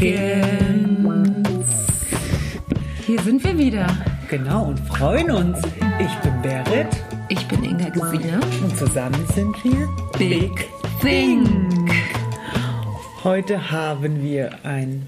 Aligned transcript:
Morgens. 0.00 1.66
Hier 3.04 3.20
sind 3.20 3.42
wir 3.42 3.58
wieder. 3.58 3.86
Genau, 4.30 4.66
und 4.66 4.78
freuen 4.78 5.28
uns. 5.32 5.58
Ich 5.98 6.14
bin 6.20 6.40
Berit 6.40 6.86
Ich 7.28 7.44
bin 7.48 7.64
Inga 7.64 7.88
Gesine. 7.88 8.38
und 8.62 8.76
zusammen 8.78 9.18
sind 9.34 9.56
wir 9.64 9.88
Big 10.16 10.68
Think. 11.00 11.90
Heute 13.24 13.72
haben 13.72 14.22
wir 14.22 14.64
ein 14.64 15.02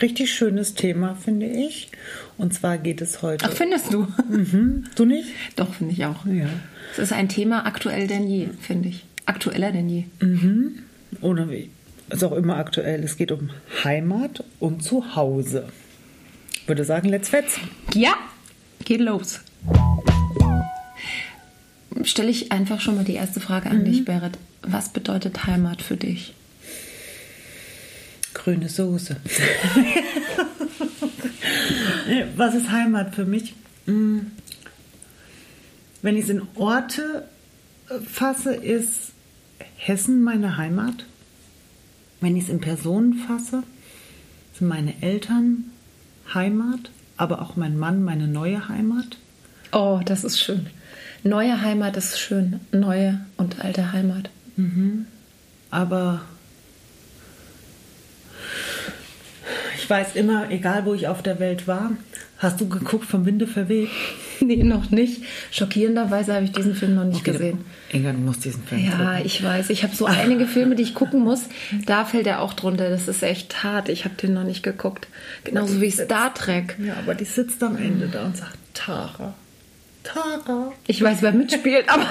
richtig 0.00 0.32
schönes 0.32 0.72
Thema, 0.74 1.14
finde 1.14 1.44
ich. 1.44 1.90
Und 2.38 2.54
zwar 2.54 2.78
geht 2.78 3.02
es 3.02 3.20
heute. 3.20 3.44
Ach, 3.46 3.52
findest 3.52 3.92
du? 3.92 4.06
Mhm. 4.30 4.84
Du 4.94 5.04
nicht? 5.04 5.28
Doch, 5.56 5.74
finde 5.74 5.92
ich 5.92 6.06
auch. 6.06 6.24
Ja. 6.24 6.46
Es 6.92 6.98
ist 6.98 7.12
ein 7.12 7.28
Thema 7.28 7.66
aktuell 7.66 8.06
denn 8.06 8.26
je, 8.26 8.48
finde 8.58 8.88
ich. 8.88 9.04
Aktueller 9.26 9.70
denn 9.70 9.90
je. 9.90 10.04
Oder 11.20 11.50
wie? 11.50 11.68
Ist 12.10 12.24
auch 12.24 12.32
immer 12.32 12.56
aktuell. 12.56 13.04
Es 13.04 13.16
geht 13.16 13.32
um 13.32 13.50
Heimat 13.84 14.44
und 14.60 14.82
Zuhause. 14.82 15.68
Ich 16.54 16.68
würde 16.68 16.84
sagen, 16.84 17.08
let's 17.08 17.28
fetz. 17.28 17.58
Ja, 17.94 18.14
geht 18.84 19.00
los. 19.00 19.40
Stelle 22.04 22.30
ich 22.30 22.52
einfach 22.52 22.80
schon 22.80 22.94
mal 22.96 23.04
die 23.04 23.14
erste 23.14 23.40
Frage 23.40 23.70
an 23.70 23.84
dich, 23.84 24.04
Berit. 24.04 24.38
Was 24.62 24.88
bedeutet 24.90 25.46
Heimat 25.46 25.82
für 25.82 25.96
dich? 25.96 26.34
Grüne 28.34 28.68
Soße. 28.68 29.16
Was 32.36 32.54
ist 32.54 32.70
Heimat 32.70 33.14
für 33.14 33.24
mich? 33.24 33.54
Mm. 33.86 34.18
Wenn 36.02 36.16
ich 36.16 36.24
es 36.24 36.30
in 36.30 36.42
Orte 36.54 37.28
äh, 37.90 37.98
fasse, 38.00 38.54
ist 38.54 39.12
Hessen 39.76 40.22
meine 40.22 40.56
Heimat. 40.56 41.04
Wenn 42.20 42.36
ich 42.36 42.44
es 42.44 42.50
in 42.50 42.60
Personen 42.60 43.14
fasse, 43.14 43.62
sind 44.54 44.68
meine 44.68 44.94
Eltern 45.02 45.64
Heimat, 46.34 46.90
aber 47.16 47.42
auch 47.42 47.56
mein 47.56 47.78
Mann 47.78 48.02
meine 48.02 48.26
neue 48.26 48.68
Heimat. 48.68 49.16
Oh, 49.72 50.00
das 50.04 50.24
ist 50.24 50.40
schön. 50.40 50.66
Neue 51.22 51.60
Heimat 51.62 51.96
ist 51.96 52.18
schön. 52.18 52.60
Neue 52.72 53.20
und 53.36 53.64
alte 53.64 53.92
Heimat. 53.92 54.30
Aber 55.70 56.22
ich 59.76 59.88
weiß 59.88 60.16
immer, 60.16 60.50
egal 60.50 60.84
wo 60.84 60.94
ich 60.94 61.06
auf 61.08 61.22
der 61.22 61.38
Welt 61.38 61.66
war, 61.66 61.92
hast 62.38 62.60
du 62.60 62.68
geguckt 62.68 63.04
vom 63.06 63.24
Winde 63.26 63.46
verweht? 63.46 63.90
Nee, 64.44 64.62
noch 64.62 64.90
nicht. 64.90 65.22
Schockierenderweise 65.50 66.34
habe 66.34 66.44
ich 66.44 66.52
diesen 66.52 66.74
Film 66.74 66.94
noch 66.94 67.04
nicht 67.04 67.24
gesehen. 67.24 67.58
Inga, 67.92 68.12
du 68.12 68.18
musst 68.18 68.44
diesen 68.44 68.62
Film 68.62 68.84
Ja, 68.84 68.90
gucken. 68.92 69.22
ich 69.24 69.42
weiß. 69.42 69.70
Ich 69.70 69.82
habe 69.82 69.94
so 69.94 70.06
einige 70.06 70.46
Filme, 70.46 70.74
die 70.74 70.82
ich 70.82 70.94
gucken 70.94 71.20
muss. 71.24 71.42
Da 71.86 72.04
fällt 72.04 72.26
er 72.26 72.40
auch 72.40 72.54
drunter. 72.54 72.88
Das 72.90 73.08
ist 73.08 73.22
echt 73.22 73.62
hart. 73.64 73.88
Ich 73.88 74.04
habe 74.04 74.14
den 74.14 74.34
noch 74.34 74.44
nicht 74.44 74.62
geguckt. 74.62 75.08
Genauso 75.44 75.80
wie 75.80 75.90
Star 75.90 76.32
Trek. 76.34 76.76
Ja, 76.84 76.94
aber 77.02 77.14
die 77.14 77.24
sitzt 77.24 77.62
am 77.62 77.76
Ende 77.76 78.08
da 78.08 78.26
und 78.26 78.36
sagt, 78.36 78.56
Tara, 78.74 79.34
Tara. 80.04 80.72
Ich 80.86 81.02
weiß, 81.02 81.22
wer 81.22 81.32
mitspielt, 81.32 81.88
aber 81.88 82.06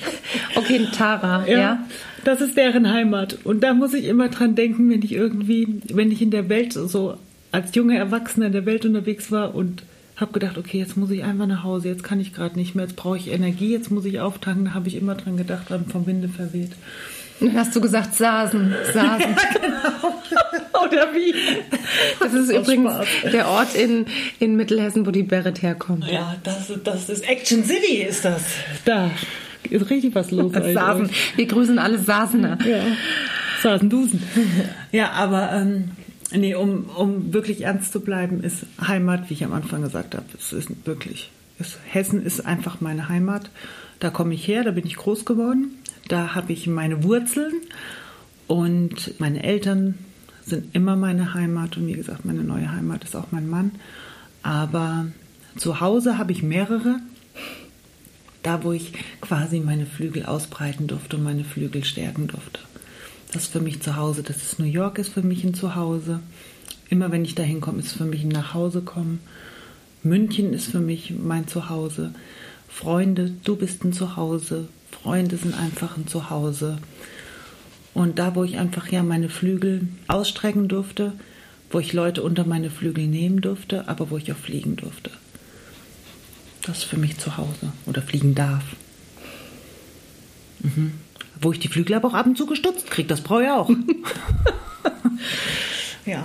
okay, 0.56 0.86
Tara, 0.96 1.46
ja. 1.46 1.84
Das 2.24 2.40
ist 2.40 2.56
deren 2.56 2.92
Heimat. 2.92 3.38
Und 3.44 3.62
da 3.62 3.72
muss 3.74 3.94
ich 3.94 4.04
immer 4.04 4.28
dran 4.28 4.54
denken, 4.54 4.90
wenn 4.90 5.02
ich 5.02 5.12
irgendwie, 5.12 5.80
wenn 5.92 6.10
ich 6.10 6.20
in 6.20 6.30
der 6.30 6.48
Welt 6.48 6.72
so 6.72 7.16
als 7.52 7.74
junger 7.74 7.96
Erwachsener 7.96 8.46
in 8.46 8.52
der 8.52 8.66
Welt 8.66 8.84
unterwegs 8.84 9.30
war 9.30 9.54
und 9.54 9.82
habe 10.20 10.32
gedacht, 10.32 10.58
okay, 10.58 10.78
jetzt 10.78 10.96
muss 10.96 11.10
ich 11.10 11.22
einfach 11.22 11.46
nach 11.46 11.62
Hause, 11.64 11.88
jetzt 11.88 12.02
kann 12.02 12.20
ich 12.20 12.32
gerade 12.34 12.58
nicht 12.58 12.74
mehr, 12.74 12.86
jetzt 12.86 12.96
brauche 12.96 13.16
ich 13.16 13.28
Energie, 13.28 13.72
jetzt 13.72 13.90
muss 13.90 14.04
ich 14.04 14.20
auftanken. 14.20 14.66
Da 14.66 14.74
habe 14.74 14.88
ich 14.88 14.96
immer 14.96 15.14
dran 15.14 15.36
gedacht, 15.36 15.70
dran 15.70 15.86
vom 15.86 16.06
Winde 16.06 16.28
verweht. 16.28 16.72
Dann 17.40 17.54
hast 17.54 17.74
du 17.76 17.80
gesagt 17.80 18.14
Sasen, 18.16 18.74
Sasen. 18.92 19.36
Oder 20.84 21.14
wie? 21.14 21.32
Das 22.18 22.32
ist 22.34 22.50
Aus 22.52 22.62
übrigens 22.62 22.92
Spaß. 22.94 23.32
der 23.32 23.48
Ort 23.48 23.74
in, 23.76 24.06
in 24.40 24.56
Mittelhessen, 24.56 25.06
wo 25.06 25.12
die 25.12 25.22
Berit 25.22 25.62
herkommt. 25.62 26.04
Ja, 26.10 26.36
das, 26.42 26.72
das 26.82 27.08
ist 27.08 27.28
Action 27.28 27.62
City, 27.64 28.02
ist 28.02 28.24
das. 28.24 28.42
Da 28.84 29.10
ist 29.70 29.88
richtig 29.88 30.14
was 30.16 30.32
los. 30.32 30.52
Sasen. 30.52 31.10
Wir 31.36 31.46
grüßen 31.46 31.78
alle 31.78 31.98
Sasener. 31.98 32.58
Ja, 32.66 32.82
Sasendusen. 33.62 34.22
Ja, 34.92 35.10
aber 35.12 35.52
ähm, 35.52 35.90
nee, 36.32 36.54
um, 36.54 36.86
um 36.96 37.32
wirklich 37.32 37.62
ernst 37.62 37.92
zu 37.92 38.00
bleiben, 38.00 38.42
ist 38.42 38.66
Heimat, 38.80 39.28
wie 39.30 39.34
ich 39.34 39.44
am 39.44 39.52
Anfang 39.52 39.82
gesagt 39.82 40.14
habe, 40.14 40.26
es 40.38 40.52
ist 40.52 40.70
wirklich, 40.86 41.30
ist, 41.58 41.78
Hessen 41.86 42.24
ist 42.24 42.44
einfach 42.44 42.80
meine 42.80 43.08
Heimat. 43.08 43.50
Da 44.00 44.10
komme 44.10 44.34
ich 44.34 44.46
her, 44.46 44.64
da 44.64 44.70
bin 44.70 44.86
ich 44.86 44.96
groß 44.96 45.24
geworden, 45.24 45.72
da 46.08 46.34
habe 46.34 46.52
ich 46.52 46.66
meine 46.66 47.02
Wurzeln 47.02 47.54
und 48.46 49.18
meine 49.18 49.42
Eltern 49.42 49.94
sind 50.44 50.74
immer 50.74 50.96
meine 50.96 51.34
Heimat 51.34 51.76
und 51.76 51.86
wie 51.86 51.92
gesagt, 51.92 52.24
meine 52.24 52.44
neue 52.44 52.72
Heimat 52.72 53.04
ist 53.04 53.16
auch 53.16 53.32
mein 53.32 53.48
Mann. 53.48 53.72
Aber 54.42 55.06
zu 55.56 55.80
Hause 55.80 56.16
habe 56.16 56.32
ich 56.32 56.42
mehrere, 56.42 57.00
da 58.42 58.64
wo 58.64 58.72
ich 58.72 58.92
quasi 59.20 59.60
meine 59.60 59.84
Flügel 59.84 60.24
ausbreiten 60.24 60.86
durfte 60.86 61.16
und 61.16 61.24
meine 61.24 61.44
Flügel 61.44 61.84
stärken 61.84 62.28
durfte. 62.28 62.60
Das 63.32 63.44
ist 63.44 63.52
für 63.52 63.60
mich 63.60 63.80
zu 63.80 63.96
Hause. 63.96 64.22
Das 64.22 64.38
ist 64.38 64.58
New 64.58 64.64
York, 64.64 64.98
ist 64.98 65.12
für 65.12 65.22
mich 65.22 65.44
ein 65.44 65.54
Zuhause. 65.54 66.20
Immer 66.88 67.10
wenn 67.12 67.24
ich 67.24 67.34
da 67.34 67.42
hinkomme, 67.42 67.80
ist 67.80 67.92
für 67.92 68.04
mich 68.04 68.22
ein 68.22 68.28
Nachhausekommen. 68.28 69.20
München 70.02 70.52
ist 70.54 70.70
für 70.70 70.80
mich 70.80 71.12
mein 71.18 71.46
Zuhause. 71.46 72.14
Freunde, 72.68 73.32
du 73.44 73.56
bist 73.56 73.84
ein 73.84 73.92
Zuhause. 73.92 74.68
Freunde 74.90 75.36
sind 75.36 75.54
einfach 75.54 75.96
ein 75.96 76.06
Zuhause. 76.06 76.78
Und 77.94 78.18
da, 78.18 78.34
wo 78.34 78.44
ich 78.44 78.58
einfach 78.58 78.88
ja 78.88 79.02
meine 79.02 79.28
Flügel 79.28 79.88
ausstrecken 80.06 80.68
durfte, 80.68 81.12
wo 81.70 81.80
ich 81.80 81.92
Leute 81.92 82.22
unter 82.22 82.46
meine 82.46 82.70
Flügel 82.70 83.06
nehmen 83.06 83.40
durfte, 83.40 83.88
aber 83.88 84.10
wo 84.10 84.16
ich 84.16 84.32
auch 84.32 84.36
fliegen 84.36 84.76
durfte. 84.76 85.10
Das 86.62 86.78
ist 86.78 86.84
für 86.84 86.96
mich 86.96 87.18
zu 87.18 87.36
Hause 87.36 87.72
oder 87.86 88.00
fliegen 88.00 88.34
darf. 88.34 88.64
Mhm. 90.60 90.92
Wo 91.40 91.52
ich 91.52 91.58
die 91.58 91.68
Flügel 91.68 91.94
aber 91.94 92.08
auch 92.08 92.14
ab 92.14 92.26
und 92.26 92.36
zu 92.36 92.46
gestutzt 92.46 92.90
kriege, 92.90 93.08
das 93.08 93.20
brauche 93.20 93.44
ich 93.44 93.50
auch. 93.50 93.70
ja. 96.06 96.22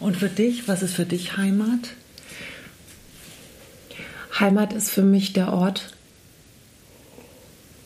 Und 0.00 0.16
für 0.16 0.28
dich, 0.28 0.68
was 0.68 0.82
ist 0.82 0.94
für 0.94 1.04
dich 1.04 1.36
Heimat? 1.36 1.90
Heimat 4.38 4.72
ist 4.72 4.90
für 4.90 5.02
mich 5.02 5.32
der 5.32 5.52
Ort, 5.52 5.92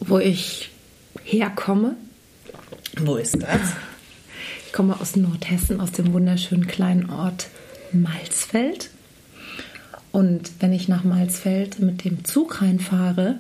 wo 0.01 0.19
ich 0.19 0.71
herkomme. 1.25 1.97
Wo 2.99 3.17
ist 3.17 3.43
das? 3.43 3.61
Ich 4.67 4.73
komme 4.73 5.01
aus 5.01 5.17
Nordhessen, 5.17 5.81
aus 5.81 5.93
dem 5.93 6.13
wunderschönen 6.13 6.67
kleinen 6.67 7.11
Ort 7.11 7.49
Malzfeld. 7.93 8.91
Und 10.11 10.51
wenn 10.61 10.73
ich 10.73 10.89
nach 10.89 11.05
Malzfeld 11.05 11.79
mit 11.79 12.05
dem 12.05 12.25
Zug 12.25 12.61
reinfahre, 12.61 13.39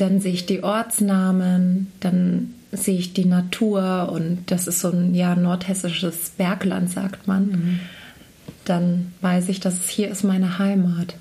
dann 0.00 0.20
sehe 0.20 0.32
ich 0.32 0.46
die 0.46 0.62
Ortsnamen, 0.62 1.88
dann 2.00 2.54
sehe 2.72 2.98
ich 2.98 3.12
die 3.12 3.24
Natur 3.24 4.10
und 4.12 4.50
das 4.50 4.66
ist 4.66 4.80
so 4.80 4.90
ein 4.90 5.14
ja, 5.14 5.34
nordhessisches 5.34 6.30
Bergland, 6.36 6.90
sagt 6.90 7.26
man. 7.26 7.80
Dann 8.64 9.12
weiß 9.20 9.48
ich, 9.48 9.60
dass 9.60 9.88
hier 9.88 10.10
ist 10.10 10.24
meine 10.24 10.58
Heimat. 10.58 11.16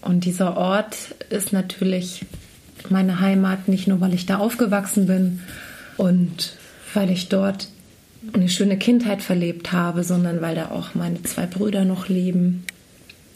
Und 0.00 0.24
dieser 0.24 0.56
Ort 0.56 0.96
ist 1.30 1.52
natürlich 1.52 2.26
meine 2.90 3.20
Heimat, 3.20 3.68
nicht 3.68 3.86
nur 3.86 4.00
weil 4.00 4.12
ich 4.12 4.26
da 4.26 4.38
aufgewachsen 4.38 5.06
bin 5.06 5.40
und 5.96 6.56
weil 6.94 7.10
ich 7.10 7.28
dort 7.28 7.68
eine 8.32 8.48
schöne 8.48 8.76
Kindheit 8.76 9.22
verlebt 9.22 9.72
habe, 9.72 10.04
sondern 10.04 10.40
weil 10.40 10.56
da 10.56 10.70
auch 10.70 10.94
meine 10.94 11.22
zwei 11.22 11.46
Brüder 11.46 11.84
noch 11.84 12.08
leben. 12.08 12.64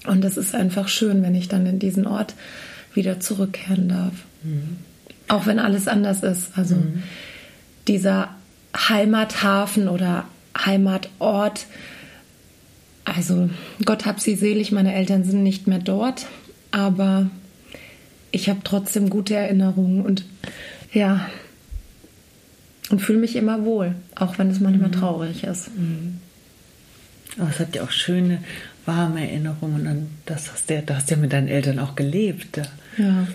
Und 0.06 0.24
es 0.24 0.36
ist 0.36 0.54
einfach 0.54 0.88
schön, 0.88 1.22
wenn 1.22 1.34
ich 1.34 1.48
dann 1.48 1.66
in 1.66 1.78
diesen 1.78 2.06
Ort 2.06 2.34
wieder 2.96 3.20
zurückkehren 3.20 3.88
darf. 3.88 4.14
Auch 5.28 5.46
wenn 5.46 5.58
alles 5.58 5.88
anders 5.88 6.22
ist. 6.22 6.56
Also 6.56 6.76
dieser 7.86 8.30
Heimathafen 8.76 9.88
oder 9.88 10.24
Heimatort, 10.56 11.66
also 13.04 13.50
Gott 13.84 14.06
hab 14.06 14.20
sie 14.20 14.34
selig, 14.34 14.72
meine 14.72 14.94
Eltern 14.94 15.24
sind 15.24 15.42
nicht 15.42 15.66
mehr 15.66 15.78
dort, 15.78 16.26
aber 16.70 17.30
ich 18.32 18.48
habe 18.48 18.60
trotzdem 18.64 19.10
gute 19.10 19.34
Erinnerungen 19.34 20.02
und 20.02 20.24
ja, 20.92 21.28
und 22.90 23.00
fühle 23.00 23.18
mich 23.18 23.36
immer 23.36 23.64
wohl, 23.64 23.94
auch 24.14 24.38
wenn 24.38 24.50
es 24.50 24.60
manchmal 24.60 24.90
traurig 24.90 25.44
ist. 25.44 25.70
Aber 27.38 27.50
es 27.50 27.58
hat 27.58 27.74
ja 27.74 27.82
auch 27.82 27.90
schöne, 27.90 28.38
warme 28.86 29.28
Erinnerungen 29.28 29.86
an 29.86 30.06
das 30.26 30.50
hast 30.52 30.70
du 30.70 30.74
ja, 30.74 30.80
da 30.82 30.96
hast 30.96 31.10
du 31.10 31.14
ja 31.16 31.20
mit 31.20 31.32
deinen 31.32 31.48
Eltern 31.48 31.78
auch 31.78 31.94
gelebt. 31.96 32.58
Ja. 32.98 33.26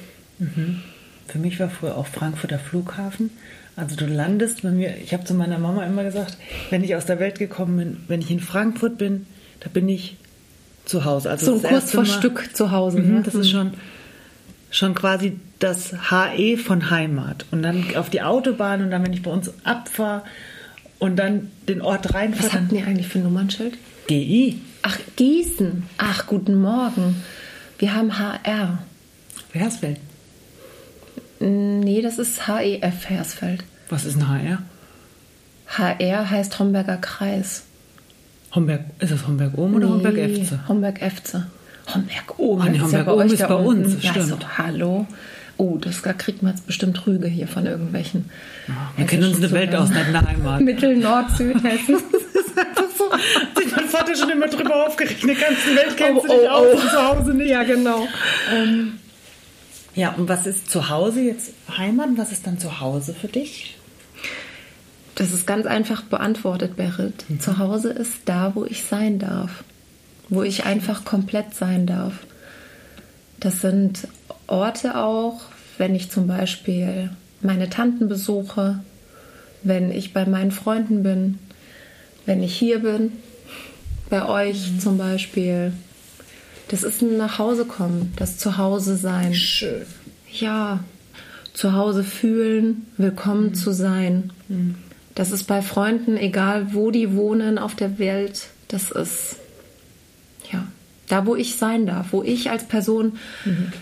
Für 1.28 1.38
mich 1.40 1.60
war 1.60 1.70
früher 1.70 1.98
auch 1.98 2.08
Frankfurter 2.08 2.58
Flughafen. 2.60 3.30
Also 3.76 3.96
du 3.96 4.06
landest 4.06 4.64
bei 4.64 4.72
mir, 4.72 4.96
ich 4.98 5.14
habe 5.14 5.24
zu 5.24 5.34
meiner 5.34 5.58
Mama 5.60 5.86
immer 5.86 6.04
gesagt, 6.04 6.38
wenn 6.70 6.84
ich 6.84 6.96
aus 6.96 7.06
der 7.06 7.20
Welt 7.20 7.40
gekommen 7.40 7.78
bin, 7.78 7.98
wenn 8.08 8.22
ich 8.22 8.32
in 8.32 8.40
Frankfurt 8.40 8.98
bin, 8.98 9.26
da 9.62 9.70
bin 9.70 9.88
ich 9.88 10.18
zu 10.86 11.06
Hause. 11.06 11.30
Also 11.30 11.58
So 11.60 11.68
kurz 11.68 11.92
vor 11.92 12.04
Mal- 12.04 12.10
Stück 12.10 12.50
zu 12.56 12.72
Hause. 12.72 13.00
Mhm, 13.00 13.16
ne? 13.16 13.22
das 13.24 13.36
ist 13.36 13.50
schon, 13.50 13.74
schon 14.72 14.94
quasi 14.96 15.38
das 15.60 15.94
HE 16.12 16.58
von 16.58 16.90
Heimat. 16.90 17.46
Und 17.52 17.62
dann 17.64 17.96
auf 17.96 18.10
die 18.10 18.22
Autobahn 18.24 18.82
und 18.82 18.92
dann, 18.92 19.06
wenn 19.06 19.14
ich 19.14 19.22
bei 19.22 19.32
uns 19.32 19.54
abfahre 19.64 20.24
und 21.00 21.16
dann 21.18 21.50
den 21.70 21.82
Ort 21.82 22.14
reinfahren. 22.14 22.46
Was 22.46 22.54
hatten 22.54 22.76
die 22.76 22.82
eigentlich 22.84 23.08
für 23.08 23.20
ein 23.20 23.24
Nummernschild? 23.24 23.78
GI. 24.12 24.60
Ach, 24.82 24.98
Gießen. 25.16 25.84
Ach, 25.98 26.28
guten 26.28 26.60
Morgen. 26.60 27.16
Wir 27.80 27.96
haben 27.96 28.20
HR. 28.20 28.80
Hersfeld. 29.54 30.00
Nee, 31.40 32.02
das 32.02 32.20
ist 32.20 32.46
HEF 32.46 33.10
Hersfeld. 33.10 33.64
Was 33.90 34.04
ist 34.04 34.18
ein 34.18 34.28
HR? 34.28 34.62
HR 35.68 36.30
heißt 36.30 36.60
Homberger 36.60 36.98
Kreis. 36.98 37.64
Homberg, 38.54 38.82
ist 39.00 39.14
das 39.14 39.26
Homberg 39.26 39.58
oben 39.58 39.76
oder 39.76 39.88
Homberg 39.88 40.16
Nee, 40.16 40.42
Efze? 40.42 40.60
Homberg 40.68 41.02
Efze. 41.02 41.48
Homberg 41.96 42.38
oben. 42.38 42.62
Ah, 42.62 42.66
nee, 42.66 42.80
das 42.80 42.84
Homberg 42.88 43.08
oben 43.08 43.22
euch 43.22 43.32
ist 43.32 43.48
bei 43.48 43.56
uns, 43.56 43.94
unten. 43.94 44.02
das 44.02 44.16
Ja, 44.16 44.24
so, 44.24 44.38
hallo. 44.58 45.08
Oh, 45.56 45.78
das, 45.78 46.02
da 46.02 46.12
kriegt 46.12 46.44
man 46.44 46.54
jetzt 46.54 46.68
bestimmt 46.68 47.08
Rüge 47.08 47.28
hier 47.28 47.48
von 47.48 47.66
irgendwelchen. 47.66 48.30
Wir 48.98 49.06
kennen 49.06 49.24
uns 49.24 49.38
eine 49.38 49.52
Welt 49.52 49.74
aus, 49.74 49.90
nicht 49.90 50.06
eine 50.06 50.28
Heimat. 50.28 50.60
Mittel, 50.60 50.98
Nord, 50.98 51.32
Südhessen. 51.32 51.96
Einfach 52.58 52.88
so. 52.98 53.12
Hat 53.12 53.22
sich 53.58 53.61
mein 53.61 53.61
Vater 54.02 54.16
schon 54.16 54.30
immer 54.30 54.48
drüber 54.48 54.88
aufgeregt. 54.88 55.22
In 55.22 55.28
der 55.28 55.38
ganzen 55.38 55.76
Welt 55.76 55.98
kennt 55.98 56.18
Oh, 56.18 56.22
sie 56.22 56.28
dich 56.28 56.48
oh, 56.48 56.50
aus 56.50 56.68
oh. 56.74 56.76
und 56.76 56.90
zu 56.90 57.08
Hause 57.08 57.34
nicht. 57.34 57.50
ja, 57.50 57.64
genau. 57.64 58.08
Ja, 59.96 60.14
und 60.14 60.28
was 60.30 60.46
ist 60.48 60.70
zu 60.70 60.90
Hause 60.90 61.22
jetzt 61.22 61.52
Heimat? 61.78 62.10
Was 62.16 62.32
ist 62.32 62.48
dann 62.48 62.60
zu 62.60 62.80
Hause 62.80 63.14
für 63.14 63.28
dich? 63.28 63.78
Das 65.16 65.34
ist 65.34 65.46
ganz 65.46 65.66
einfach 65.66 66.04
beantwortet, 66.04 66.76
Berit. 66.78 67.26
Zu 67.40 67.58
Hause 67.58 67.90
ist 67.90 68.14
da, 68.26 68.54
wo 68.56 68.66
ich 68.66 68.86
sein 68.86 69.20
darf. 69.20 69.64
Wo 70.30 70.44
ich 70.44 70.66
einfach 70.66 71.04
komplett 71.06 71.54
sein 71.54 71.86
darf. 71.86 72.14
Das 73.40 73.62
sind 73.62 74.08
Orte 74.48 74.98
auch, 74.98 75.42
wenn 75.78 75.94
ich 75.94 76.10
zum 76.10 76.28
Beispiel 76.28 77.10
meine 77.42 77.70
Tanten 77.70 78.08
besuche, 78.08 78.80
wenn 79.64 79.92
ich 79.92 80.14
bei 80.14 80.26
meinen 80.26 80.52
Freunden 80.52 81.04
bin, 81.04 81.40
wenn 82.26 82.42
ich 82.42 82.56
hier 82.56 82.80
bin, 82.80 83.12
bei 84.12 84.28
euch 84.28 84.78
zum 84.80 85.00
Beispiel. 85.00 85.72
Das 86.68 86.84
ist 86.84 87.02
ein 87.02 87.18
Nachhausekommen, 87.18 88.14
das 88.18 88.38
Zuhause 88.38 88.96
sein. 88.96 89.34
Schön. 89.34 89.82
Ja, 90.32 90.84
zu 91.54 91.74
Hause 91.74 92.04
fühlen, 92.04 92.86
willkommen 92.98 93.56
zu 93.56 93.72
sein. 93.72 94.32
Das 95.16 95.32
ist 95.32 95.46
bei 95.46 95.62
Freunden, 95.62 96.18
egal 96.18 96.74
wo 96.74 96.92
die 96.92 97.16
wohnen 97.16 97.58
auf 97.58 97.74
der 97.74 98.00
Welt, 98.00 98.48
das 98.68 98.92
ist 98.92 99.38
ja 100.52 100.68
da, 101.08 101.26
wo 101.26 101.36
ich 101.36 101.56
sein 101.56 101.86
darf, 101.86 102.08
wo 102.12 102.22
ich 102.22 102.50
als 102.50 102.66
Person 102.66 103.18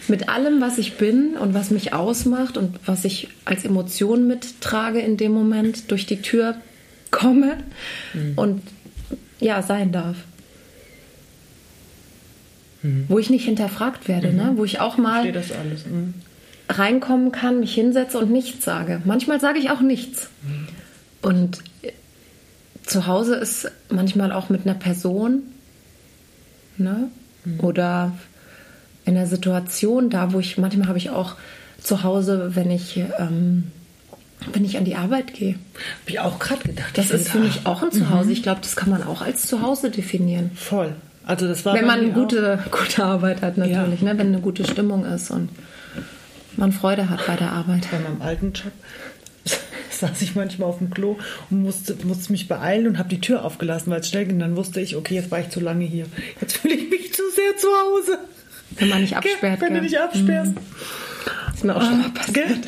mit 0.07 0.29
allem, 0.29 0.61
was 0.61 0.77
ich 0.77 0.97
bin 0.97 1.37
und 1.37 1.53
was 1.53 1.69
mich 1.69 1.93
ausmacht 1.93 2.57
und 2.57 2.79
was 2.85 3.05
ich 3.05 3.29
als 3.45 3.65
Emotion 3.65 4.27
mittrage 4.27 4.99
in 4.99 5.17
dem 5.17 5.31
Moment 5.31 5.91
durch 5.91 6.05
die 6.05 6.21
Tür 6.21 6.55
komme 7.11 7.57
und 8.35 8.61
ja 9.39 9.61
sein 9.61 9.91
darf. 9.91 10.17
Wo 13.09 13.19
ich 13.19 13.29
nicht 13.29 13.43
hinterfragt 13.43 14.07
werde, 14.07 14.31
ne? 14.31 14.53
wo 14.55 14.63
ich 14.63 14.79
auch 14.79 14.97
mal 14.97 15.27
alles? 15.27 15.85
Mhm. 15.85 16.13
reinkommen 16.69 17.33
kann, 17.33 17.59
mich 17.59 17.73
hinsetze 17.73 18.17
und 18.17 18.31
nichts 18.31 18.63
sage. 18.63 19.01
Manchmal 19.03 19.41
sage 19.41 19.59
ich 19.59 19.69
auch 19.69 19.81
nichts. 19.81 20.29
Und 21.21 21.59
äh, 21.81 21.91
zu 22.83 23.05
Hause 23.05 23.35
ist 23.35 23.69
manchmal 23.89 24.31
auch 24.31 24.49
mit 24.49 24.65
einer 24.65 24.75
Person 24.75 25.43
ne? 26.77 27.09
oder 27.57 28.13
in 29.03 29.17
einer 29.17 29.27
Situation 29.27 30.09
da, 30.09 30.31
wo 30.31 30.39
ich, 30.39 30.57
manchmal 30.57 30.87
habe 30.87 30.97
ich 30.97 31.09
auch 31.09 31.35
zu 31.81 32.03
Hause, 32.03 32.55
wenn 32.55 32.71
ich, 32.71 32.97
ähm, 33.17 33.71
wenn 34.53 34.65
ich 34.65 34.77
an 34.77 34.85
die 34.85 34.95
Arbeit 34.95 35.33
gehe. 35.33 35.53
Habe 35.53 36.07
ich 36.07 36.19
auch 36.19 36.39
gerade 36.39 36.63
gedacht. 36.63 36.97
Das 36.97 37.11
ist 37.11 37.29
für 37.29 37.39
mich 37.39 37.65
auch 37.65 37.83
ein 37.83 37.91
Zuhause. 37.91 38.31
Ich 38.31 38.43
glaube, 38.43 38.61
das 38.61 38.75
kann 38.75 38.89
man 38.89 39.03
auch 39.03 39.21
als 39.21 39.45
Zuhause 39.47 39.91
definieren. 39.91 40.51
Voll. 40.55 40.93
Also 41.25 41.47
das 41.47 41.65
war 41.65 41.75
Wenn 41.75 41.85
man 41.85 42.07
mir 42.07 42.13
gute, 42.13 42.59
gute 42.71 43.03
Arbeit 43.03 43.41
hat 43.41 43.57
natürlich, 43.57 44.01
Ja. 44.01 44.13
ne? 44.13 44.17
wenn 44.17 44.27
eine 44.27 44.39
gute 44.39 44.65
Stimmung 44.65 45.05
ist 45.05 45.29
und 45.29 45.49
man 46.57 46.71
Freude 46.71 47.09
hat 47.09 47.25
bei 47.27 47.35
der 47.35 47.51
Arbeit. 47.51 47.87
bei 47.91 47.99
meinem 47.99 48.21
alten 48.21 48.53
Job. 48.53 48.71
saß 49.91 50.21
ich 50.21 50.35
manchmal 50.35 50.69
auf 50.69 50.79
dem 50.79 50.89
Klo 50.89 51.17
und 51.49 51.61
musste, 51.61 51.95
musste 52.03 52.31
mich 52.31 52.47
beeilen 52.47 52.87
und 52.87 52.97
habe 52.97 53.09
die 53.09 53.21
Tür 53.21 53.45
aufgelassen, 53.45 53.91
weil 53.91 53.99
es 53.99 54.09
schnell 54.09 54.25
ging. 54.25 54.39
Dann 54.39 54.55
wusste 54.55 54.79
ich, 54.81 54.95
okay, 54.95 55.15
jetzt 55.15 55.29
war 55.31 55.39
ich 55.39 55.49
zu 55.49 55.59
lange 55.59 55.85
hier. 55.85 56.05
Jetzt 56.41 56.57
fühle 56.57 56.75
ich 56.75 56.89
mich 56.89 57.13
zu 57.13 57.23
sehr 57.35 57.57
zu 57.57 57.67
Hause. 57.67 58.17
Wenn 58.77 58.89
man 58.89 59.01
nicht 59.01 59.15
absperrt. 59.15 59.61
Wenn 59.61 59.73
du 59.73 59.73
gell? 59.75 59.83
nicht 59.83 59.99
absperrst. 59.99 60.53
Ist 61.53 61.63
mir 61.63 61.75
auch 61.75 61.81
schon 61.81 62.01
mal 62.01 62.09
passiert. 62.09 62.59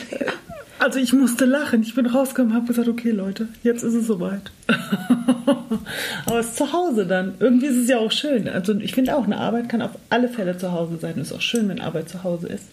Also 0.81 0.97
ich 0.97 1.13
musste 1.13 1.45
lachen. 1.45 1.83
Ich 1.83 1.93
bin 1.93 2.07
rausgekommen 2.07 2.53
und 2.53 2.57
habe 2.57 2.65
gesagt, 2.65 2.87
okay 2.87 3.11
Leute, 3.11 3.47
jetzt 3.61 3.83
ist 3.83 3.93
es 3.93 4.07
soweit. 4.07 4.51
Aber 6.25 6.39
es 6.39 6.47
ist 6.47 6.57
zu 6.57 6.73
Hause 6.73 7.05
dann. 7.05 7.35
Irgendwie 7.39 7.67
ist 7.67 7.75
es 7.75 7.87
ja 7.87 7.99
auch 7.99 8.11
schön. 8.11 8.47
Also 8.47 8.73
ich 8.73 8.95
finde 8.95 9.15
auch, 9.15 9.25
eine 9.25 9.37
Arbeit 9.37 9.69
kann 9.69 9.83
auf 9.83 9.91
alle 10.09 10.27
Fälle 10.27 10.57
zu 10.57 10.71
Hause 10.71 10.97
sein. 10.99 11.19
Es 11.19 11.27
ist 11.27 11.33
auch 11.33 11.41
schön, 11.41 11.69
wenn 11.69 11.79
Arbeit 11.79 12.09
zu 12.09 12.23
Hause 12.23 12.47
ist. 12.47 12.63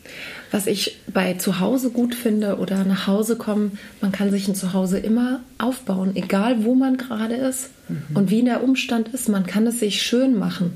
Was 0.50 0.66
ich 0.66 0.96
bei 1.12 1.34
Zuhause 1.34 1.90
gut 1.90 2.14
finde 2.14 2.56
oder 2.56 2.82
nach 2.84 3.06
Hause 3.06 3.37
kommen, 3.37 3.78
man 4.00 4.10
kann 4.10 4.31
sich 4.31 4.49
ein 4.49 4.55
Zuhause 4.55 4.99
immer 4.99 5.40
aufbauen, 5.58 6.16
egal 6.16 6.64
wo 6.64 6.75
man 6.75 6.96
gerade 6.96 7.34
ist 7.34 7.69
und 8.14 8.31
wie 8.31 8.43
der 8.43 8.64
Umstand 8.64 9.08
ist. 9.08 9.28
Man 9.28 9.44
kann 9.44 9.66
es 9.66 9.81
sich 9.81 10.00
schön 10.00 10.38
machen. 10.38 10.72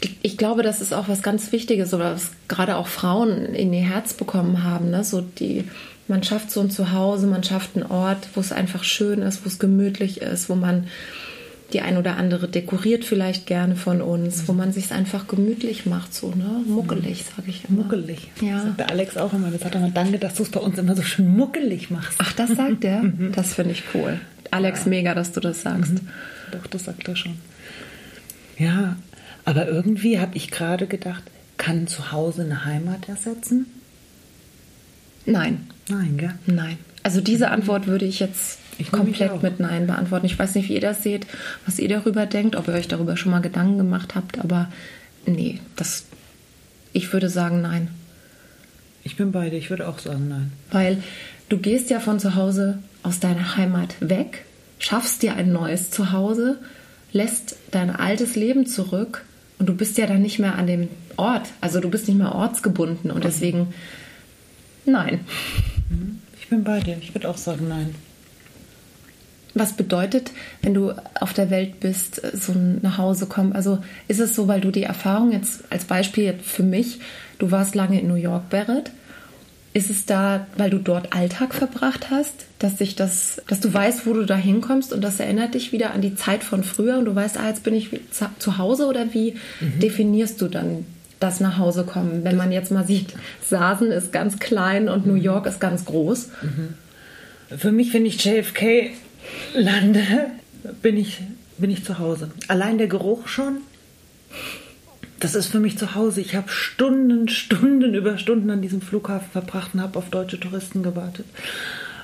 Ich, 0.00 0.16
ich 0.22 0.36
glaube, 0.38 0.62
das 0.62 0.80
ist 0.80 0.92
auch 0.92 1.08
was 1.08 1.22
ganz 1.22 1.52
Wichtiges 1.52 1.92
oder 1.94 2.14
was 2.14 2.30
gerade 2.48 2.76
auch 2.76 2.86
Frauen 2.86 3.54
in 3.54 3.72
ihr 3.72 3.82
Herz 3.82 4.14
bekommen 4.14 4.62
haben. 4.62 4.90
Ne? 4.90 5.04
So 5.04 5.20
die, 5.20 5.64
man 6.08 6.22
schafft 6.22 6.50
so 6.50 6.60
ein 6.60 6.70
Zuhause, 6.70 7.26
man 7.26 7.44
schafft 7.44 7.76
einen 7.76 7.86
Ort, 7.86 8.28
wo 8.34 8.40
es 8.40 8.52
einfach 8.52 8.84
schön 8.84 9.22
ist, 9.22 9.44
wo 9.44 9.48
es 9.48 9.58
gemütlich 9.58 10.20
ist, 10.20 10.48
wo 10.48 10.54
man 10.54 10.86
die 11.72 11.80
ein 11.80 11.96
oder 11.96 12.16
andere 12.16 12.48
dekoriert 12.48 13.04
vielleicht 13.04 13.46
gerne 13.46 13.76
von 13.76 14.02
uns, 14.02 14.46
wo 14.46 14.52
man 14.52 14.72
sich 14.72 14.92
einfach 14.92 15.26
gemütlich 15.26 15.86
macht, 15.86 16.12
so 16.12 16.28
ne, 16.28 16.62
muckelig, 16.66 17.24
sage 17.24 17.48
ich 17.48 17.64
immer. 17.68 17.82
Muckelig. 17.82 18.30
Ja. 18.40 18.56
Das 18.56 18.64
sagt 18.64 18.80
der 18.80 18.90
Alex 18.90 19.16
auch 19.16 19.32
immer. 19.32 19.50
Das 19.50 19.64
hat 19.64 19.74
er 19.74 19.80
mal 19.80 19.90
danke, 19.90 20.18
dass 20.18 20.34
du 20.34 20.42
es 20.42 20.50
bei 20.50 20.60
uns 20.60 20.78
immer 20.78 20.94
so 20.94 21.02
schön 21.02 21.34
muckelig 21.34 21.90
machst. 21.90 22.18
Ach, 22.18 22.32
das 22.32 22.50
sagt 22.50 22.84
er? 22.84 23.02
Das 23.34 23.54
finde 23.54 23.72
ich 23.72 23.84
cool. 23.94 24.20
Alex, 24.50 24.84
mega, 24.84 25.14
dass 25.14 25.32
du 25.32 25.40
das 25.40 25.62
sagst. 25.62 25.94
Doch, 26.50 26.66
das 26.66 26.84
sagt 26.84 27.08
er 27.08 27.16
schon. 27.16 27.36
Ja, 28.58 28.96
aber 29.44 29.68
irgendwie 29.68 30.18
habe 30.20 30.36
ich 30.36 30.50
gerade 30.50 30.86
gedacht, 30.86 31.22
kann 31.56 31.86
zu 31.86 32.12
Hause 32.12 32.42
eine 32.42 32.64
Heimat 32.64 33.08
ersetzen? 33.08 33.66
Nein, 35.26 35.68
Nein, 35.88 36.16
gell? 36.16 36.34
nein. 36.46 36.78
Also 37.02 37.20
diese 37.20 37.50
Antwort 37.50 37.86
würde 37.86 38.04
ich 38.04 38.20
jetzt 38.20 38.58
Ich 38.78 38.90
komplett 38.90 39.42
mit 39.42 39.60
Nein 39.60 39.86
beantworten. 39.86 40.26
Ich 40.26 40.38
weiß 40.38 40.54
nicht, 40.54 40.68
wie 40.68 40.74
ihr 40.74 40.80
das 40.80 41.02
seht, 41.02 41.26
was 41.66 41.78
ihr 41.78 41.88
darüber 41.88 42.26
denkt, 42.26 42.56
ob 42.56 42.68
ihr 42.68 42.74
euch 42.74 42.88
darüber 42.88 43.16
schon 43.16 43.32
mal 43.32 43.40
Gedanken 43.40 43.78
gemacht 43.78 44.14
habt, 44.14 44.38
aber 44.38 44.70
nee, 45.26 45.60
das, 45.76 46.04
ich 46.92 47.12
würde 47.12 47.28
sagen 47.28 47.60
Nein. 47.60 47.88
Ich 49.04 49.16
bin 49.16 49.32
bei 49.32 49.50
dir, 49.50 49.56
ich 49.58 49.70
würde 49.70 49.88
auch 49.88 49.98
sagen 49.98 50.28
nein. 50.28 50.52
Weil 50.70 51.02
du 51.48 51.58
gehst 51.58 51.90
ja 51.90 51.98
von 51.98 52.20
zu 52.20 52.36
Hause 52.36 52.78
aus 53.02 53.18
deiner 53.18 53.56
Heimat 53.56 53.96
weg, 53.98 54.44
schaffst 54.78 55.22
dir 55.22 55.34
ein 55.34 55.52
neues 55.52 55.90
Zuhause, 55.90 56.58
lässt 57.12 57.56
dein 57.72 57.90
altes 57.90 58.36
Leben 58.36 58.64
zurück 58.66 59.24
und 59.62 59.68
du 59.68 59.76
bist 59.76 59.96
ja 59.96 60.08
dann 60.08 60.22
nicht 60.22 60.40
mehr 60.40 60.56
an 60.56 60.66
dem 60.66 60.88
Ort. 61.16 61.46
Also 61.60 61.78
du 61.78 61.88
bist 61.88 62.08
nicht 62.08 62.18
mehr 62.18 62.34
ortsgebunden 62.34 63.12
und 63.12 63.22
deswegen 63.22 63.72
nein. 64.84 65.20
Ich 66.40 66.48
bin 66.48 66.64
bei 66.64 66.80
dir, 66.80 66.96
ich 67.00 67.14
würde 67.14 67.28
auch 67.28 67.36
sagen 67.36 67.68
nein. 67.68 67.94
Was 69.54 69.74
bedeutet, 69.74 70.32
wenn 70.62 70.74
du 70.74 70.90
auf 71.20 71.32
der 71.32 71.50
Welt 71.50 71.78
bist, 71.78 72.20
so 72.36 72.50
ein 72.50 72.80
nach 72.82 72.98
Hause 72.98 73.26
kommen? 73.26 73.52
Also 73.52 73.78
ist 74.08 74.18
es 74.18 74.34
so, 74.34 74.48
weil 74.48 74.60
du 74.60 74.72
die 74.72 74.82
Erfahrung 74.82 75.30
jetzt 75.30 75.62
als 75.70 75.84
Beispiel 75.84 76.24
jetzt 76.24 76.44
für 76.44 76.64
mich, 76.64 76.98
du 77.38 77.52
warst 77.52 77.76
lange 77.76 78.00
in 78.00 78.08
New 78.08 78.16
York, 78.16 78.50
Barrett. 78.50 78.90
Ist 79.74 79.88
es 79.88 80.04
da, 80.04 80.46
weil 80.58 80.68
du 80.68 80.78
dort 80.78 81.14
Alltag 81.14 81.54
verbracht 81.54 82.10
hast, 82.10 82.34
dass 82.58 82.76
sich 82.76 82.94
das, 82.94 83.40
dass 83.48 83.60
du 83.60 83.72
weißt, 83.72 84.06
wo 84.06 84.12
du 84.12 84.26
da 84.26 84.36
hinkommst 84.36 84.92
und 84.92 85.00
das 85.02 85.18
erinnert 85.18 85.54
dich 85.54 85.72
wieder 85.72 85.92
an 85.92 86.02
die 86.02 86.14
Zeit 86.14 86.44
von 86.44 86.62
früher 86.62 86.98
und 86.98 87.06
du 87.06 87.14
weißt, 87.14 87.38
ah, 87.38 87.48
jetzt 87.48 87.62
bin 87.64 87.72
ich 87.74 87.88
zu- 88.10 88.58
Hause 88.58 88.86
oder 88.86 89.14
wie 89.14 89.36
definierst 89.80 90.40
du 90.42 90.48
dann 90.48 90.84
das 91.20 91.40
nach 91.40 91.56
Hause 91.56 91.84
kommen? 91.84 92.22
Wenn 92.22 92.36
man 92.36 92.52
jetzt 92.52 92.70
mal 92.70 92.86
sieht, 92.86 93.14
Sasen 93.48 93.90
ist 93.92 94.12
ganz 94.12 94.38
klein 94.38 94.90
und 94.90 95.06
New 95.06 95.14
York 95.14 95.46
ist 95.46 95.58
ganz 95.58 95.86
groß. 95.86 96.28
Für 97.56 97.72
mich, 97.72 97.94
wenn 97.94 98.04
ich 98.04 98.22
JFK 98.22 98.90
lande, 99.54 100.02
bin 100.82 100.98
ich, 100.98 101.20
bin 101.56 101.70
ich 101.70 101.82
zu 101.84 101.98
Hause. 101.98 102.30
Allein 102.48 102.76
der 102.76 102.88
Geruch 102.88 103.26
schon, 103.26 103.58
das 105.22 105.36
ist 105.36 105.46
für 105.46 105.60
mich 105.60 105.78
zu 105.78 105.94
Hause. 105.94 106.20
Ich 106.20 106.34
habe 106.34 106.48
Stunden, 106.48 107.28
Stunden 107.28 107.94
über 107.94 108.18
Stunden 108.18 108.50
an 108.50 108.60
diesem 108.60 108.82
Flughafen 108.82 109.30
verbracht 109.30 109.70
und 109.72 109.80
habe 109.80 109.96
auf 109.96 110.10
deutsche 110.10 110.40
Touristen 110.40 110.82
gewartet. 110.82 111.26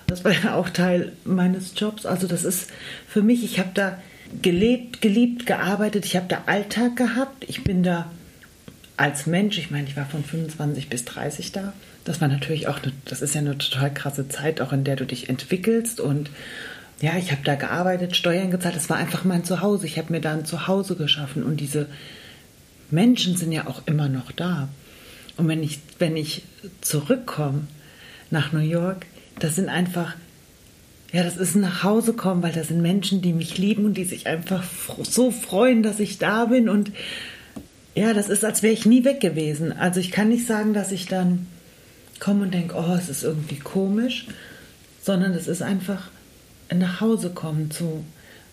Das 0.07 0.25
war 0.25 0.33
ja 0.33 0.55
auch 0.55 0.71
Teil 0.71 1.13
meines 1.25 1.73
Jobs. 1.75 2.07
Also 2.07 2.29
das 2.29 2.45
ist 2.45 2.71
für 3.09 3.21
mich, 3.21 3.43
ich 3.43 3.59
habe 3.59 3.71
da 3.75 3.99
gelebt, 4.41 5.01
geliebt, 5.01 5.47
gearbeitet. 5.47 6.05
Ich 6.07 6.15
habe 6.15 6.27
da 6.29 6.45
Alltag 6.47 6.95
gehabt. 6.95 7.45
Ich 7.49 7.65
bin 7.65 7.83
da 7.83 8.09
als 8.97 9.27
Mensch, 9.27 9.59
ich 9.59 9.73
meine, 9.73 9.89
ich 9.89 9.97
war 9.97 10.07
von 10.07 10.23
25 10.23 10.89
bis 10.89 11.05
30 11.05 11.51
da. 11.51 11.73
Das 12.05 12.21
war 12.21 12.29
natürlich 12.29 12.69
auch, 12.69 12.81
eine, 12.81 12.93
das 13.05 13.21
ist 13.21 13.35
ja 13.35 13.41
eine 13.41 13.59
total 13.59 13.93
krasse 13.93 14.29
Zeit, 14.29 14.61
auch 14.61 14.73
in 14.73 14.85
der 14.85 14.95
du 14.95 15.05
dich 15.05 15.29
entwickelst. 15.29 15.99
Und 15.99 16.31
ja, 17.01 17.17
ich 17.17 17.33
habe 17.33 17.43
da 17.43 17.57
gearbeitet, 17.57 18.15
Steuern 18.15 18.53
gezahlt. 18.53 18.77
Das 18.77 18.89
war 18.89 18.97
einfach 18.97 19.25
mein 19.25 19.43
Zuhause. 19.43 19.87
Ich 19.87 19.99
habe 19.99 20.13
mir 20.13 20.21
da 20.21 20.35
ein 20.35 20.45
Zuhause 20.45 20.95
geschaffen. 20.95 21.43
Und 21.43 21.59
diese 21.59 21.89
Menschen 22.91 23.37
sind 23.37 23.53
ja 23.53 23.67
auch 23.67 23.83
immer 23.87 24.09
noch 24.09 24.33
da. 24.33 24.69
Und 25.37 25.49
wenn 25.49 25.63
ich, 25.63 25.79
wenn 25.99 26.17
ich 26.17 26.43
zurückkomme 26.81 27.67
nach 28.31 28.53
New 28.53 28.59
York, 28.59 29.07
das 29.39 29.57
sind 29.57 29.69
einfach, 29.69 30.17
ja, 31.13 31.23
das 31.23 31.37
ist 31.37 31.55
ein 31.55 31.61
nach 31.61 31.85
Hause 31.85 32.13
kommen, 32.13 32.43
weil 32.43 32.53
das 32.53 32.69
sind 32.69 32.83
Menschen, 32.83 33.23
die 33.23 33.33
mich 33.33 33.57
lieben 33.57 33.85
und 33.85 33.95
die 33.95 34.05
sich 34.05 34.27
einfach 34.27 34.65
so 35.03 35.31
freuen, 35.31 35.83
dass 35.83 36.01
ich 36.01 36.19
da 36.19 36.47
bin. 36.47 36.69
Und 36.69 36.91
ja, 37.95 38.13
das 38.15 38.29
ist, 38.29 38.45
als 38.45 38.63
wäre 38.63 38.73
ich 38.73 38.85
nie 38.85 39.05
weg 39.05 39.21
gewesen. 39.21 39.73
Also 39.73 40.01
ich 40.01 40.11
kann 40.11 40.29
nicht 40.29 40.47
sagen, 40.47 40.75
dass 40.75 40.93
ich 40.93 41.07
dann 41.07 41.47
komme 42.19 42.45
und 42.45 42.55
denke, 42.55 42.75
oh, 42.77 42.95
es 42.95 43.09
ist 43.09 43.23
irgendwie 43.23 43.59
komisch, 43.59 44.27
sondern 45.03 45.33
es 45.33 45.47
ist 45.47 45.63
einfach 45.63 46.11
ein 46.69 46.79
nach 46.79 47.01
Hause 47.01 47.31
kommen 47.31 47.71
zu 47.71 48.05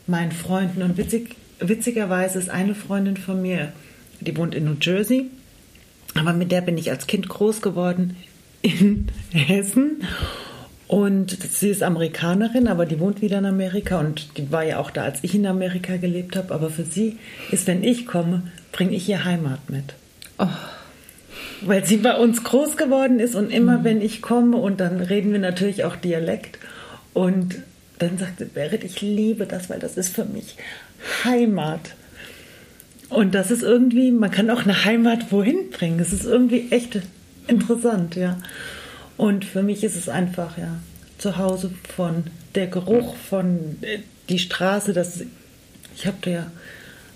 meinen 0.07 0.31
Freunden. 0.31 0.81
Und 0.81 0.97
witzig, 0.97 1.35
witzigerweise 1.59 2.39
ist 2.39 2.49
eine 2.49 2.75
Freundin 2.75 3.17
von 3.17 3.41
mir, 3.41 3.73
die 4.27 4.37
wohnt 4.37 4.55
in 4.55 4.65
New 4.65 4.75
Jersey, 4.81 5.27
aber 6.15 6.33
mit 6.33 6.51
der 6.51 6.61
bin 6.61 6.77
ich 6.77 6.91
als 6.91 7.07
Kind 7.07 7.29
groß 7.29 7.61
geworden 7.61 8.15
in 8.61 9.07
Hessen. 9.31 10.03
Und 10.87 11.31
sie 11.31 11.69
ist 11.69 11.81
Amerikanerin, 11.81 12.67
aber 12.67 12.85
die 12.85 12.99
wohnt 12.99 13.21
wieder 13.21 13.39
in 13.39 13.45
Amerika 13.45 13.99
und 13.99 14.37
die 14.37 14.51
war 14.51 14.63
ja 14.63 14.77
auch 14.77 14.91
da, 14.91 15.03
als 15.03 15.19
ich 15.23 15.33
in 15.33 15.47
Amerika 15.47 15.97
gelebt 15.97 16.35
habe. 16.35 16.53
Aber 16.53 16.69
für 16.69 16.83
sie 16.83 17.17
ist, 17.51 17.65
wenn 17.65 17.83
ich 17.83 18.05
komme, 18.05 18.43
bringe 18.71 18.95
ich 18.95 19.09
ihr 19.09 19.25
Heimat 19.25 19.69
mit. 19.69 19.95
Oh. 20.37 20.47
Weil 21.61 21.85
sie 21.85 21.97
bei 21.97 22.15
uns 22.15 22.43
groß 22.43 22.77
geworden 22.77 23.19
ist 23.19 23.33
und 23.33 23.49
immer, 23.49 23.79
mhm. 23.79 23.83
wenn 23.83 24.01
ich 24.01 24.21
komme, 24.21 24.57
und 24.57 24.79
dann 24.79 24.99
reden 24.99 25.31
wir 25.31 25.39
natürlich 25.39 25.85
auch 25.85 25.95
Dialekt. 25.95 26.59
Und 27.13 27.55
dann 27.97 28.19
sagt 28.19 28.39
sie, 28.39 28.45
Berit, 28.45 28.83
ich 28.83 29.01
liebe 29.01 29.47
das, 29.47 29.69
weil 29.71 29.79
das 29.79 29.97
ist 29.97 30.13
für 30.13 30.25
mich 30.25 30.55
Heimat. 31.23 31.95
Und 33.09 33.35
das 33.35 33.51
ist 33.51 33.63
irgendwie, 33.63 34.11
man 34.11 34.31
kann 34.31 34.49
auch 34.49 34.63
eine 34.63 34.85
Heimat 34.85 35.31
wohin 35.31 35.69
bringen. 35.69 35.97
Das 35.97 36.11
ist 36.11 36.25
irgendwie 36.25 36.71
echt 36.71 36.99
interessant, 37.47 38.15
ja. 38.15 38.37
Und 39.17 39.45
für 39.45 39.63
mich 39.63 39.83
ist 39.83 39.95
es 39.95 40.09
einfach, 40.09 40.57
ja, 40.57 40.77
zu 41.17 41.37
Hause 41.37 41.71
von 41.95 42.25
der 42.55 42.67
Geruch 42.67 43.15
von 43.15 43.77
äh, 43.81 43.99
die 44.29 44.39
Straße, 44.39 44.93
das 44.93 45.21
ich 45.95 46.05
habe 46.05 46.17
da 46.21 46.31
ja 46.31 46.51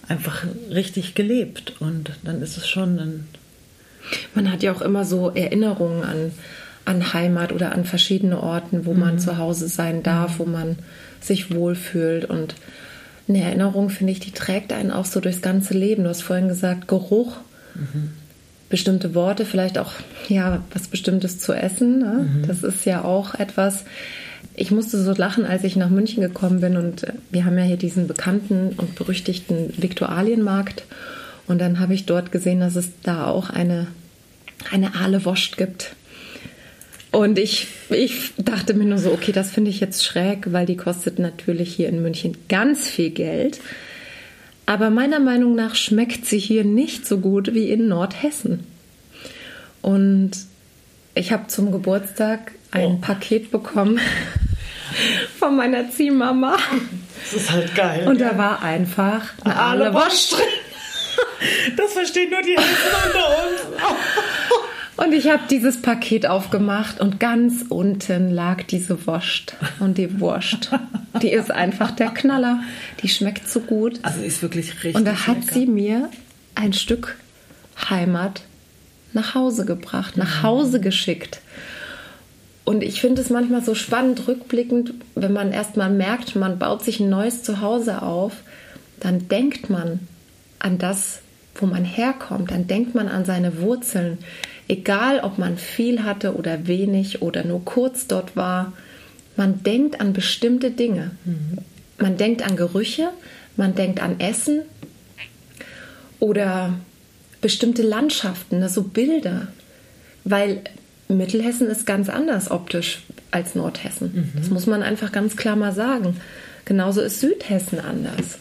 einfach 0.08 0.46
richtig 0.72 1.16
gelebt 1.16 1.74
und 1.80 2.12
dann 2.24 2.42
ist 2.42 2.58
es 2.58 2.68
schon 2.68 2.98
ein 3.00 3.28
man 4.34 4.52
hat 4.52 4.64
ja 4.64 4.72
auch 4.74 4.82
immer 4.82 5.06
so 5.06 5.30
Erinnerungen 5.30 6.04
an, 6.04 6.32
an 6.86 7.14
Heimat 7.14 7.52
oder 7.52 7.74
an 7.74 7.86
verschiedene 7.86 8.42
Orten, 8.42 8.86
wo 8.86 8.94
mhm. 8.94 9.00
man 9.00 9.20
zu 9.20 9.38
Hause 9.38 9.68
sein 9.68 10.04
darf, 10.04 10.40
wo 10.40 10.46
man 10.46 10.78
sich 11.22 11.54
wohlfühlt 11.54 12.26
und 12.26 12.56
eine 13.30 13.44
Erinnerung, 13.44 13.90
finde 13.90 14.12
ich, 14.12 14.20
die 14.20 14.32
trägt 14.32 14.74
einen 14.74 14.92
auch 14.92 15.06
so 15.06 15.20
durchs 15.20 15.42
ganze 15.42 15.74
Leben. 15.74 16.04
Du 16.04 16.10
hast 16.10 16.22
vorhin 16.22 16.48
gesagt, 16.48 16.88
Geruch. 16.88 17.38
Mhm 17.76 18.12
bestimmte 18.70 19.16
Worte, 19.16 19.46
vielleicht 19.46 19.78
auch 19.78 19.92
ja 20.30 20.64
was 20.74 20.88
Bestimmtes 20.88 21.40
zu 21.40 21.54
essen. 21.54 22.00
Ne? 22.00 22.30
Mhm. 22.32 22.48
Das 22.48 22.64
ist 22.64 22.86
ja 22.86 23.04
auch 23.04 23.36
etwas. 23.36 23.84
Ich 24.56 24.72
musste 24.72 25.02
so 25.02 25.14
lachen, 25.14 25.46
als 25.46 25.64
ich 25.64 25.76
nach 25.76 25.90
München 25.90 26.22
gekommen 26.22 26.62
bin 26.62 26.78
und 26.78 27.04
äh, 27.04 27.14
wir 27.32 27.46
haben 27.46 27.58
ja 27.58 27.64
hier 27.64 27.78
diesen 27.78 28.08
bekannten 28.08 28.74
und 28.78 28.96
berüchtigten 28.96 29.74
Viktualienmarkt 29.78 30.84
und 31.48 31.60
dann 31.60 31.80
habe 31.80 31.94
ich 31.94 32.06
dort 32.06 32.32
gesehen, 32.32 32.60
dass 32.60 32.76
es 32.76 32.90
da 33.04 33.26
auch 33.26 33.50
eine 33.50 33.88
eine 34.72 34.94
Aale 34.96 35.24
Wurst 35.26 35.58
gibt. 35.58 35.96
Und 37.12 37.40
ich, 37.40 37.68
ich 37.90 38.34
dachte 38.38 38.74
mir 38.74 38.86
nur 38.86 39.00
so, 39.00 39.12
okay, 39.12 39.32
das 39.32 39.50
finde 39.50 39.72
ich 39.72 39.80
jetzt 39.80 40.06
schräg, 40.06 40.52
weil 40.54 40.66
die 40.66 40.78
kostet 40.78 41.18
natürlich 41.18 41.76
hier 41.76 41.90
in 41.90 42.04
München 42.04 42.38
ganz 42.48 42.88
viel 42.88 43.10
Geld. 43.10 43.60
Aber 44.68 44.92
meiner 44.92 45.20
Meinung 45.20 45.56
nach 45.56 45.74
schmeckt 45.74 46.28
sie 46.28 46.38
hier 46.38 46.64
nicht 46.64 47.08
so 47.08 47.18
gut 47.18 47.56
wie 47.56 47.72
in 47.72 47.88
Nordhessen. 47.88 48.68
Und 49.82 50.32
ich 51.16 51.32
habe 51.32 51.48
zum 51.48 51.72
Geburtstag 51.72 52.52
ein 52.70 52.92
oh. 52.92 52.98
Paket 53.02 53.50
bekommen 53.50 54.00
von 55.40 55.56
meiner 55.56 55.90
Ziehmama. 55.90 56.58
Das 57.24 57.42
ist 57.42 57.52
halt 57.52 57.74
geil. 57.74 58.08
Und 58.08 58.22
da 58.22 58.38
war 58.38 58.62
einfach 58.62 59.34
eine 59.44 59.56
Aale 59.56 59.92
drin. 59.92 60.02
Das 61.78 61.94
verstehen 61.94 62.30
nur 62.30 62.42
die 62.42 62.58
Hessen 62.58 62.92
unter 63.06 63.28
uns. 63.30 63.69
Ich 65.20 65.28
habe 65.28 65.44
dieses 65.50 65.82
Paket 65.82 66.28
aufgemacht 66.28 67.02
und 67.02 67.20
ganz 67.20 67.66
unten 67.68 68.32
lag 68.32 68.64
diese 68.64 69.06
Wurst. 69.06 69.54
Und 69.82 69.98
die 69.98 70.22
Wurst, 70.22 70.72
die 71.22 71.34
ist 71.34 71.52
einfach 71.52 71.92
der 71.92 72.12
Knaller. 72.12 72.62
Die 73.04 73.10
schmeckt 73.10 73.50
so 73.50 73.60
gut. 73.60 74.00
Also 74.02 74.22
ist 74.22 74.42
wirklich 74.42 74.76
richtig. 74.76 74.96
Und 74.96 75.04
da 75.04 75.28
hat 75.28 75.42
lecker. 75.42 75.54
sie 75.54 75.66
mir 75.66 76.10
ein 76.56 76.72
Stück 76.72 77.18
Heimat 77.90 78.44
nach 79.12 79.36
Hause 79.36 79.66
gebracht, 79.66 80.16
nach 80.16 80.38
mhm. 80.38 80.44
Hause 80.44 80.80
geschickt. 80.80 81.42
Und 82.64 82.82
ich 82.82 83.02
finde 83.02 83.22
es 83.22 83.30
manchmal 83.30 83.62
so 83.62 83.76
spannend 83.76 84.26
rückblickend, 84.26 84.94
wenn 85.16 85.34
man 85.34 85.52
erstmal 85.52 85.90
merkt, 85.90 86.38
man 86.38 86.60
baut 86.60 86.86
sich 86.86 87.02
ein 87.02 87.10
neues 87.10 87.44
Zuhause 87.44 88.04
auf, 88.04 88.32
dann 89.02 89.28
denkt 89.28 89.70
man 89.70 90.00
an 90.60 90.78
das, 90.78 91.20
wo 91.62 91.66
man 91.66 91.84
herkommt, 91.84 92.52
dann 92.52 92.68
denkt 92.68 92.96
man 92.96 93.08
an 93.08 93.26
seine 93.26 93.60
Wurzeln. 93.60 94.18
Egal, 94.68 95.20
ob 95.22 95.38
man 95.38 95.58
viel 95.58 96.04
hatte 96.04 96.36
oder 96.36 96.68
wenig 96.68 97.22
oder 97.22 97.44
nur 97.44 97.64
kurz 97.66 98.08
dort 98.08 98.36
war, 98.36 98.74
man 99.36 99.64
denkt 99.64 100.02
an 100.02 100.14
bestimmte 100.14 100.72
Dinge. 100.72 101.12
Mhm. 101.26 101.58
Man 101.98 102.18
denkt 102.18 102.46
an 102.46 102.56
Gerüche, 102.56 103.10
man 103.56 103.76
denkt 103.76 104.02
an 104.02 104.20
Essen 104.20 104.62
oder 106.20 106.74
bestimmte 107.42 107.82
Landschaften, 107.82 108.60
ne, 108.60 108.70
so 108.70 108.84
Bilder. 108.84 109.48
Weil 110.24 110.62
Mittelhessen 111.08 111.68
ist 111.68 111.86
ganz 111.86 112.10
anders 112.10 112.52
optisch 112.52 113.02
als 113.32 113.56
Nordhessen. 113.56 114.12
Mhm. 114.14 114.40
Das 114.40 114.50
muss 114.50 114.68
man 114.68 114.84
einfach 114.84 115.12
ganz 115.12 115.36
klar 115.36 115.56
mal 115.56 115.74
sagen. 115.74 116.18
Genauso 116.66 117.02
ist 117.02 117.20
Südhessen 117.20 117.80
anders. 117.80 118.38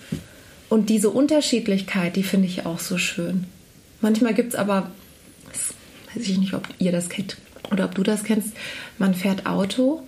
Und 0.68 0.90
diese 0.90 1.10
Unterschiedlichkeit, 1.10 2.16
die 2.16 2.22
finde 2.22 2.46
ich 2.46 2.66
auch 2.66 2.78
so 2.78 2.98
schön. 2.98 3.44
Manchmal 4.00 4.34
gibt 4.34 4.52
es 4.52 4.58
aber 4.58 4.90
weiß 6.14 6.26
ich 6.28 6.38
nicht, 6.38 6.54
ob 6.54 6.66
ihr 6.78 6.92
das 6.92 7.08
kennt 7.08 7.36
oder 7.70 7.84
ob 7.84 7.94
du 7.94 8.02
das 8.02 8.24
kennst, 8.24 8.54
man 8.98 9.14
fährt 9.14 9.46
Auto 9.46 10.02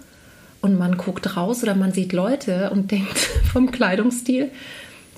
und 0.60 0.78
man 0.78 0.96
guckt 0.96 1.36
raus 1.36 1.62
oder 1.62 1.74
man 1.74 1.92
sieht 1.92 2.12
Leute 2.12 2.70
und 2.70 2.90
denkt 2.90 3.18
vom 3.52 3.70
Kleidungsstil, 3.70 4.50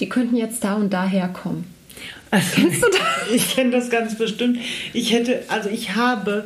die 0.00 0.08
könnten 0.08 0.36
jetzt 0.36 0.64
da 0.64 0.74
und 0.74 0.92
da 0.92 1.04
herkommen. 1.04 1.64
Also, 2.32 2.46
Kennst 2.56 2.82
du 2.82 2.86
das? 2.90 3.00
Ich 3.32 3.54
kenne 3.54 3.70
das 3.70 3.88
ganz 3.88 4.18
bestimmt. 4.18 4.58
Ich 4.92 5.12
hätte, 5.12 5.44
also 5.48 5.70
ich 5.70 5.94
habe 5.94 6.44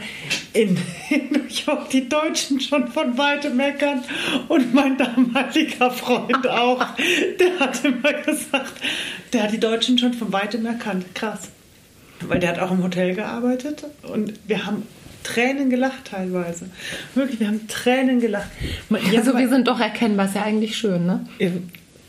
in, 0.52 0.74
New 1.10 1.46
York 1.66 1.88
die 1.88 2.08
Deutschen 2.08 2.60
schon 2.60 2.88
von 2.88 3.16
weitem 3.16 3.58
erkannt 3.58 4.04
und 4.48 4.74
mein 4.74 4.98
damaliger 4.98 5.90
Freund 5.90 6.46
auch. 6.48 6.84
Der 7.40 7.58
hat 7.58 7.84
immer 7.84 8.12
gesagt, 8.12 8.74
der 9.32 9.44
hat 9.44 9.52
die 9.52 9.58
Deutschen 9.58 9.98
schon 9.98 10.12
von 10.12 10.32
weitem 10.32 10.66
erkannt. 10.66 11.06
Krass 11.14 11.48
weil 12.20 12.38
der 12.38 12.50
hat 12.50 12.58
auch 12.58 12.70
im 12.70 12.82
Hotel 12.82 13.14
gearbeitet 13.14 13.84
und 14.02 14.32
wir 14.46 14.66
haben 14.66 14.84
Tränen 15.22 15.70
gelacht 15.70 16.06
teilweise. 16.10 16.66
Wirklich, 17.14 17.40
wir 17.40 17.48
haben 17.48 17.66
Tränen 17.68 18.20
gelacht. 18.20 18.48
Also 19.16 19.36
wir 19.36 19.48
sind 19.48 19.66
doch 19.66 19.80
erkennbar, 19.80 20.26
ist 20.26 20.36
ja 20.36 20.42
eigentlich 20.42 20.76
schön, 20.76 21.06
ne? 21.06 21.26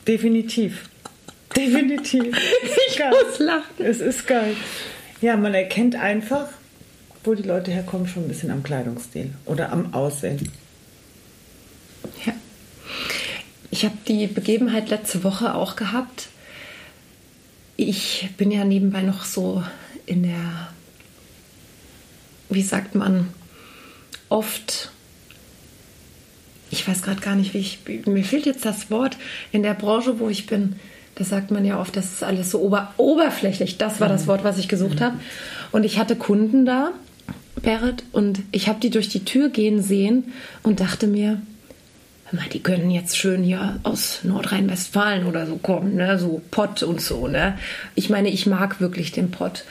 Definitiv. 0.08 0.90
Definitiv. 1.58 2.38
ich 2.88 2.98
geil. 2.98 3.12
muss 3.12 3.40
lachen. 3.40 3.86
Es 3.86 4.00
ist 4.00 4.28
geil. 4.28 4.56
Ja, 5.22 5.36
man 5.36 5.54
erkennt 5.54 5.96
einfach, 5.96 6.48
wo 7.24 7.34
die 7.34 7.44
Leute 7.44 7.72
herkommen, 7.72 8.08
schon 8.08 8.26
ein 8.26 8.28
bisschen 8.28 8.52
am 8.52 8.64
Kleidungsstil 8.64 9.32
oder 9.46 9.72
am 9.72 9.94
Aussehen. 9.94 10.52
Ja. 12.26 12.34
Ich 13.72 13.84
habe 13.84 13.98
die 14.08 14.28
Begebenheit 14.28 14.90
letzte 14.90 15.24
Woche 15.24 15.56
auch 15.56 15.76
gehabt. 15.76 16.28
Ich 17.76 18.30
bin 18.38 18.52
ja 18.52 18.64
nebenbei 18.64 19.02
noch 19.02 19.26
so 19.26 19.64
in 20.06 20.24
der, 20.24 20.70
wie 22.50 22.62
sagt 22.62 22.96
man, 22.96 23.30
oft, 24.30 24.92
ich 26.70 26.88
weiß 26.88 27.02
gerade 27.02 27.22
gar 27.22 27.36
nicht, 27.36 27.54
wie 27.54 27.60
ich, 27.60 27.80
mir 28.06 28.24
fehlt 28.24 28.46
jetzt 28.46 28.66
das 28.66 28.90
Wort, 28.90 29.18
in 29.52 29.64
der 29.64 29.74
Branche, 29.74 30.20
wo 30.20 30.30
ich 30.30 30.48
bin, 30.48 30.80
da 31.18 31.24
sagt 31.24 31.50
man 31.50 31.66
ja 31.66 31.80
oft, 31.80 31.96
das 31.96 32.14
ist 32.14 32.24
alles 32.24 32.52
so 32.52 32.62
ober, 32.62 32.94
oberflächlich. 32.98 33.78
Das 33.78 34.00
war 34.00 34.08
das 34.08 34.24
mhm. 34.24 34.28
Wort, 34.28 34.44
was 34.44 34.60
ich 34.60 34.68
gesucht 34.68 35.00
mhm. 35.00 35.04
habe. 35.04 35.20
Und 35.72 35.84
ich 35.84 35.98
hatte 35.98 36.16
Kunden 36.16 36.66
da, 36.66 36.92
Berit, 37.62 38.04
und 38.12 38.42
ich 38.52 38.68
habe 38.70 38.80
die 38.80 38.92
durch 38.92 39.10
die 39.10 39.26
Tür 39.26 39.50
gehen 39.50 39.82
sehen 39.82 40.32
und 40.62 40.80
dachte 40.80 41.08
mir, 41.08 41.42
die 42.54 42.62
können 42.62 42.92
jetzt 42.92 43.18
schön 43.18 43.42
hier 43.42 43.80
aus 43.84 44.20
Nordrhein-Westfalen 44.24 45.26
oder 45.26 45.48
so 45.48 45.56
kommen, 45.58 45.96
ne? 45.96 46.20
so 46.20 46.42
Pott 46.52 46.84
und 46.84 47.02
so. 47.02 47.28
Ne? 47.28 47.58
Ich 47.96 48.10
meine, 48.10 48.30
ich 48.30 48.46
mag 48.46 48.80
wirklich 48.80 49.12
den 49.12 49.32
Pott. 49.32 49.64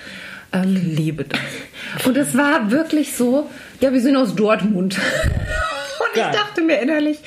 Ähm, 0.52 0.74
ich 0.74 0.98
liebe 0.98 1.24
das. 1.24 2.06
Und 2.06 2.16
es 2.16 2.36
war 2.36 2.70
wirklich 2.70 3.14
so, 3.14 3.48
ja, 3.80 3.92
wir 3.92 4.00
sind 4.00 4.16
aus 4.16 4.34
Dortmund. 4.34 4.98
Und 5.98 6.16
ich 6.16 6.22
dachte 6.22 6.62
mir 6.62 6.80
innerlich, 6.80 7.18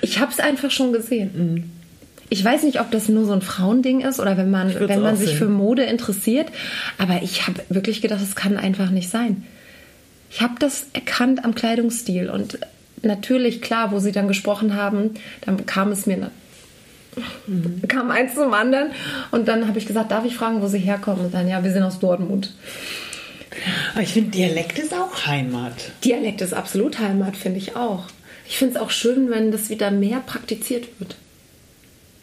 ich 0.00 0.20
habe 0.20 0.30
es 0.30 0.38
einfach 0.38 0.70
schon 0.70 0.92
gesehen. 0.92 1.30
Mhm. 1.34 1.77
Ich 2.30 2.44
weiß 2.44 2.62
nicht, 2.64 2.80
ob 2.80 2.90
das 2.90 3.08
nur 3.08 3.24
so 3.24 3.32
ein 3.32 3.42
Frauending 3.42 4.00
ist 4.00 4.20
oder 4.20 4.36
wenn 4.36 4.50
man, 4.50 4.74
wenn 4.78 5.00
man 5.00 5.16
sich 5.16 5.30
sehen. 5.30 5.38
für 5.38 5.48
Mode 5.48 5.84
interessiert, 5.84 6.48
aber 6.98 7.22
ich 7.22 7.46
habe 7.46 7.60
wirklich 7.68 8.02
gedacht, 8.02 8.20
es 8.22 8.36
kann 8.36 8.56
einfach 8.56 8.90
nicht 8.90 9.10
sein. 9.10 9.44
Ich 10.30 10.42
habe 10.42 10.54
das 10.58 10.86
erkannt 10.92 11.44
am 11.44 11.54
Kleidungsstil 11.54 12.28
und 12.28 12.58
natürlich, 13.02 13.62
klar, 13.62 13.92
wo 13.92 13.98
sie 13.98 14.12
dann 14.12 14.28
gesprochen 14.28 14.74
haben, 14.74 15.14
dann 15.40 15.64
kam 15.64 15.90
es 15.90 16.06
mir 16.06 16.30
Mhm. 17.46 17.82
kam 17.88 18.10
eins 18.10 18.34
zum 18.34 18.52
anderen 18.52 18.90
und 19.30 19.48
dann 19.48 19.66
habe 19.66 19.78
ich 19.78 19.86
gesagt, 19.86 20.10
darf 20.10 20.24
ich 20.24 20.36
fragen, 20.36 20.62
wo 20.62 20.68
sie 20.68 20.78
herkommen? 20.78 21.26
Und 21.26 21.34
dann, 21.34 21.48
ja, 21.48 21.62
wir 21.64 21.72
sind 21.72 21.82
aus 21.82 21.98
Dortmund. 21.98 22.54
Aber 23.92 24.02
ich 24.02 24.12
finde, 24.12 24.30
Dialekt 24.30 24.78
ist 24.78 24.94
auch 24.94 25.26
Heimat. 25.26 25.74
Dialekt 26.04 26.40
ist 26.40 26.54
absolut 26.54 26.98
Heimat, 26.98 27.36
finde 27.36 27.58
ich 27.58 27.76
auch. 27.76 28.04
Ich 28.46 28.56
finde 28.56 28.76
es 28.76 28.80
auch 28.80 28.90
schön, 28.90 29.30
wenn 29.30 29.50
das 29.50 29.68
wieder 29.68 29.90
mehr 29.90 30.20
praktiziert 30.20 30.86
wird. 30.98 31.16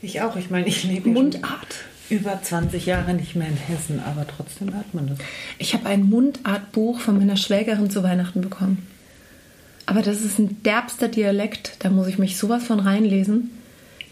Ich 0.06 0.22
auch. 0.22 0.36
Ich 0.36 0.52
meine, 0.52 0.68
ich 0.68 0.84
lebe 0.84 1.10
Mundart. 1.10 1.76
über 2.10 2.40
20 2.40 2.86
Jahre 2.86 3.16
nicht 3.16 3.36
mehr 3.36 3.48
in 3.48 3.58
Hessen, 3.58 4.00
aber 4.00 4.28
trotzdem 4.28 4.72
hört 4.72 4.94
man 4.94 5.08
das. 5.08 5.18
Ich 5.58 5.74
habe 5.74 5.88
ein 5.88 6.04
Mundartbuch 6.04 7.00
von 7.00 7.18
meiner 7.18 7.38
Schwägerin 7.38 7.90
zu 7.90 8.04
Weihnachten 8.04 8.42
bekommen. 8.42 8.86
Aber 9.88 10.04
das 10.04 10.22
ist 10.22 10.38
ein 10.38 10.62
derbster 10.62 11.08
Dialekt. 11.08 11.78
Da 11.80 11.90
muss 11.90 12.06
ich 12.06 12.20
mich 12.20 12.38
sowas 12.38 12.66
von 12.66 12.80
reinlesen. 12.80 13.50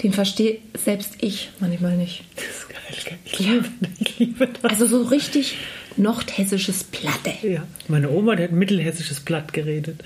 Den 0.02 0.14
verstehe 0.14 0.58
selbst 0.76 1.14
ich 1.22 1.52
manchmal 1.60 1.96
nicht. 1.96 2.24
Das 2.36 2.46
ist 2.46 2.70
geil. 2.70 3.20
Ich 3.26 3.40
liebe, 3.40 3.66
ich 4.00 4.20
liebe 4.20 4.48
das. 4.48 4.72
Also 4.72 4.88
so 4.88 5.04
richtig 5.04 5.58
nordhessisches 5.96 6.84
Platte. 6.86 7.32
Ja, 7.44 7.68
meine 7.88 8.10
Oma, 8.10 8.36
die 8.36 8.44
hat 8.44 8.52
mittelhessisches 8.52 9.20
Platt 9.20 9.54
geredet. 9.54 10.04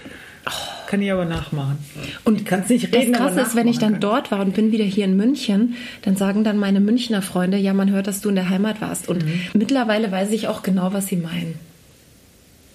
Kann 0.87 1.01
ich 1.01 1.11
aber 1.11 1.25
nachmachen. 1.25 1.77
Und 2.23 2.45
kann 2.45 2.61
es 2.61 2.69
nicht 2.69 2.93
reden, 2.93 3.11
Das 3.11 3.21
Krasse 3.21 3.41
ist, 3.41 3.55
wenn 3.55 3.67
ich 3.67 3.77
dann 3.77 3.99
dort 3.99 4.31
war 4.31 4.39
und 4.39 4.55
bin 4.55 4.71
wieder 4.71 4.85
hier 4.85 5.05
in 5.05 5.17
München, 5.17 5.75
dann 6.03 6.15
sagen 6.15 6.43
dann 6.43 6.57
meine 6.57 6.79
Münchner 6.79 7.21
Freunde, 7.21 7.57
ja, 7.57 7.73
man 7.73 7.91
hört, 7.91 8.07
dass 8.07 8.21
du 8.21 8.29
in 8.29 8.35
der 8.35 8.49
Heimat 8.49 8.79
warst. 8.79 9.09
Und 9.09 9.25
mhm. 9.25 9.41
mittlerweile 9.53 10.11
weiß 10.11 10.31
ich 10.31 10.47
auch 10.47 10.63
genau, 10.63 10.93
was 10.93 11.07
sie 11.07 11.17
meinen. 11.17 11.59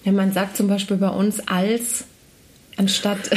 Ja, 0.03 0.11
man 0.11 0.31
sagt 0.31 0.55
zum 0.55 0.67
Beispiel 0.67 0.97
bei 0.97 1.09
uns 1.09 1.47
als 1.47 2.05
anstatt 2.77 3.17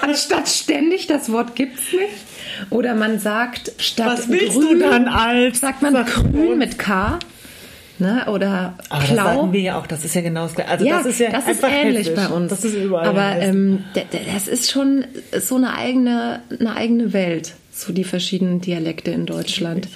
anstatt 0.00 0.48
ständig, 0.48 1.06
das 1.06 1.32
Wort 1.32 1.56
gibt 1.56 1.78
es 1.78 1.92
nicht. 1.92 2.70
Oder 2.70 2.94
man 2.94 3.18
sagt 3.18 3.72
statt 3.78 4.18
Was 4.18 4.28
willst 4.28 4.56
grün, 4.56 4.78
du 4.80 4.88
dann 4.88 5.08
als? 5.08 5.60
Sagt 5.60 5.82
man 5.82 5.94
grün 6.04 6.58
mit 6.58 6.78
K. 6.78 7.18
Ne? 8.00 8.26
Oder 8.28 8.74
Aber 8.90 9.04
Klau. 9.04 9.16
das 9.16 9.34
sagen 9.34 9.52
wir 9.52 9.60
ja 9.60 9.78
auch, 9.78 9.86
das 9.86 10.04
ist 10.04 10.14
ja 10.14 10.20
genau 10.20 10.44
das 10.44 10.54
gleiche. 10.54 10.70
Also 10.70 10.86
ja, 10.86 10.98
das 10.98 11.06
ist 11.06 11.20
ja 11.20 11.30
das 11.30 11.48
ist 11.48 11.62
ähnlich 11.64 12.08
hessisch. 12.08 12.14
bei 12.14 12.28
uns. 12.28 12.50
Das 12.50 12.64
ist 12.64 12.74
überall. 12.74 13.08
Aber 13.08 13.36
ähm, 13.40 13.84
das 14.32 14.46
ist 14.46 14.70
schon 14.70 15.04
so 15.38 15.56
eine 15.56 15.74
eigene, 15.74 16.42
eine 16.58 16.76
eigene 16.76 17.12
Welt, 17.12 17.54
so 17.72 17.92
die 17.92 18.04
verschiedenen 18.04 18.60
Dialekte 18.60 19.10
in 19.10 19.26
Deutschland. 19.26 19.88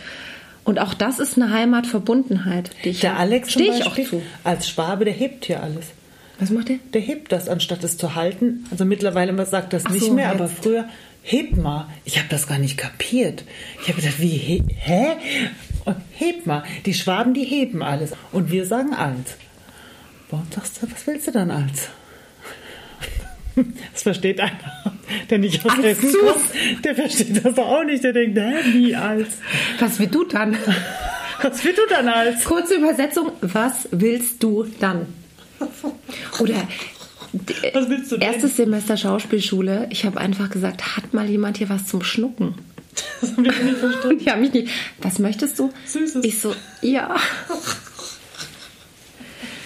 Und 0.65 0.79
auch 0.79 0.95
das 0.95 1.19
ist 1.19 1.37
eine 1.37 1.53
Heimatverbundenheit. 1.53 2.71
Die 2.85 2.91
ich 2.91 3.01
der 3.01 3.19
Alex 3.19 3.53
stehe 3.53 3.73
ich 3.73 3.87
auch 3.87 3.95
zu. 3.95 4.23
Als 4.45 4.69
Schwabe, 4.69 5.05
der 5.05 5.15
hebt 5.15 5.45
hier 5.45 5.63
alles. 5.63 5.87
Was 6.39 6.51
macht 6.51 6.69
der? 6.71 6.79
Der 6.93 7.01
hebt 7.01 7.31
das, 7.31 7.49
anstatt 7.49 7.85
es 7.85 7.97
zu 7.97 8.15
halten. 8.15 8.65
Also 8.71 8.85
mittlerweile 8.85 9.33
man 9.33 9.47
sagt 9.47 9.73
das 9.73 9.85
Ach 9.87 9.91
nicht 9.91 10.07
so, 10.07 10.13
mehr, 10.13 10.29
jetzt. 10.31 10.41
aber 10.41 10.49
früher 10.49 10.87
heb 11.23 11.57
mal. 11.57 11.87
Ich 12.05 12.19
habe 12.19 12.29
das 12.31 12.49
gar 12.49 12.59
nicht 12.59 12.77
kapiert. 12.77 13.45
Ich 13.83 13.89
habe 13.89 14.01
gedacht, 14.01 14.21
wie 14.21 14.63
hä? 14.69 15.07
Und 15.85 15.97
heb 16.13 16.47
mal. 16.47 16.63
Die 16.87 16.95
Schwaben, 16.95 17.35
die 17.35 17.45
heben 17.45 17.83
alles 17.83 18.13
und 18.33 18.51
wir 18.51 18.67
sagen 18.67 18.95
als. 18.95 19.37
Warum 20.31 20.47
sagst 20.51 20.81
du, 20.83 20.91
was 20.91 21.07
willst 21.07 21.27
du 21.27 21.33
dann 21.33 21.51
als? 21.51 21.89
Das 23.93 24.05
versteht 24.05 24.41
einer, 24.41 24.59
der 25.29 25.37
nicht 25.39 25.63
aus 25.67 25.77
Hessen 25.77 26.11
kommt. 26.11 26.85
Der 26.85 26.95
versteht 26.95 27.45
das 27.45 27.59
auch 27.59 27.85
nicht. 27.85 28.03
Der 28.03 28.15
denkt, 28.15 28.39
hä, 28.39 28.55
wie 28.73 28.97
als? 28.97 29.29
Was 29.79 29.99
willst 29.99 30.15
du 30.15 30.25
dann? 30.25 30.57
Was 31.43 31.63
willst 31.63 31.79
du 31.79 31.83
dann 31.91 32.09
als? 32.09 32.45
Kurze 32.45 32.77
Übersetzung, 32.77 33.33
was 33.43 33.89
willst 33.91 34.43
du 34.43 34.65
dann? 34.81 35.07
Oder 36.41 36.67
was 37.75 37.89
willst 37.91 38.13
du 38.13 38.17
denn? 38.17 38.33
erstes 38.33 38.57
Semester 38.57 38.97
Schauspielschule. 38.97 39.87
Ich 39.91 40.07
habe 40.07 40.19
einfach 40.19 40.49
gesagt, 40.49 40.97
hat 40.97 41.13
mal 41.13 41.29
jemand 41.29 41.59
hier 41.59 41.69
was 41.69 41.87
zum 41.87 42.03
Schnucken? 42.03 42.55
Das 43.21 43.33
habe 43.37 43.49
ich 43.49 43.63
nicht 43.63 43.79
verstanden. 43.79 44.19
Die 44.19 44.31
haben 44.31 44.41
mich 44.41 44.53
nicht. 44.53 44.73
Was 45.01 45.19
möchtest 45.19 45.59
du? 45.59 45.73
Süßes. 45.87 46.25
Ich 46.25 46.41
so, 46.41 46.55
ja. 46.81 47.17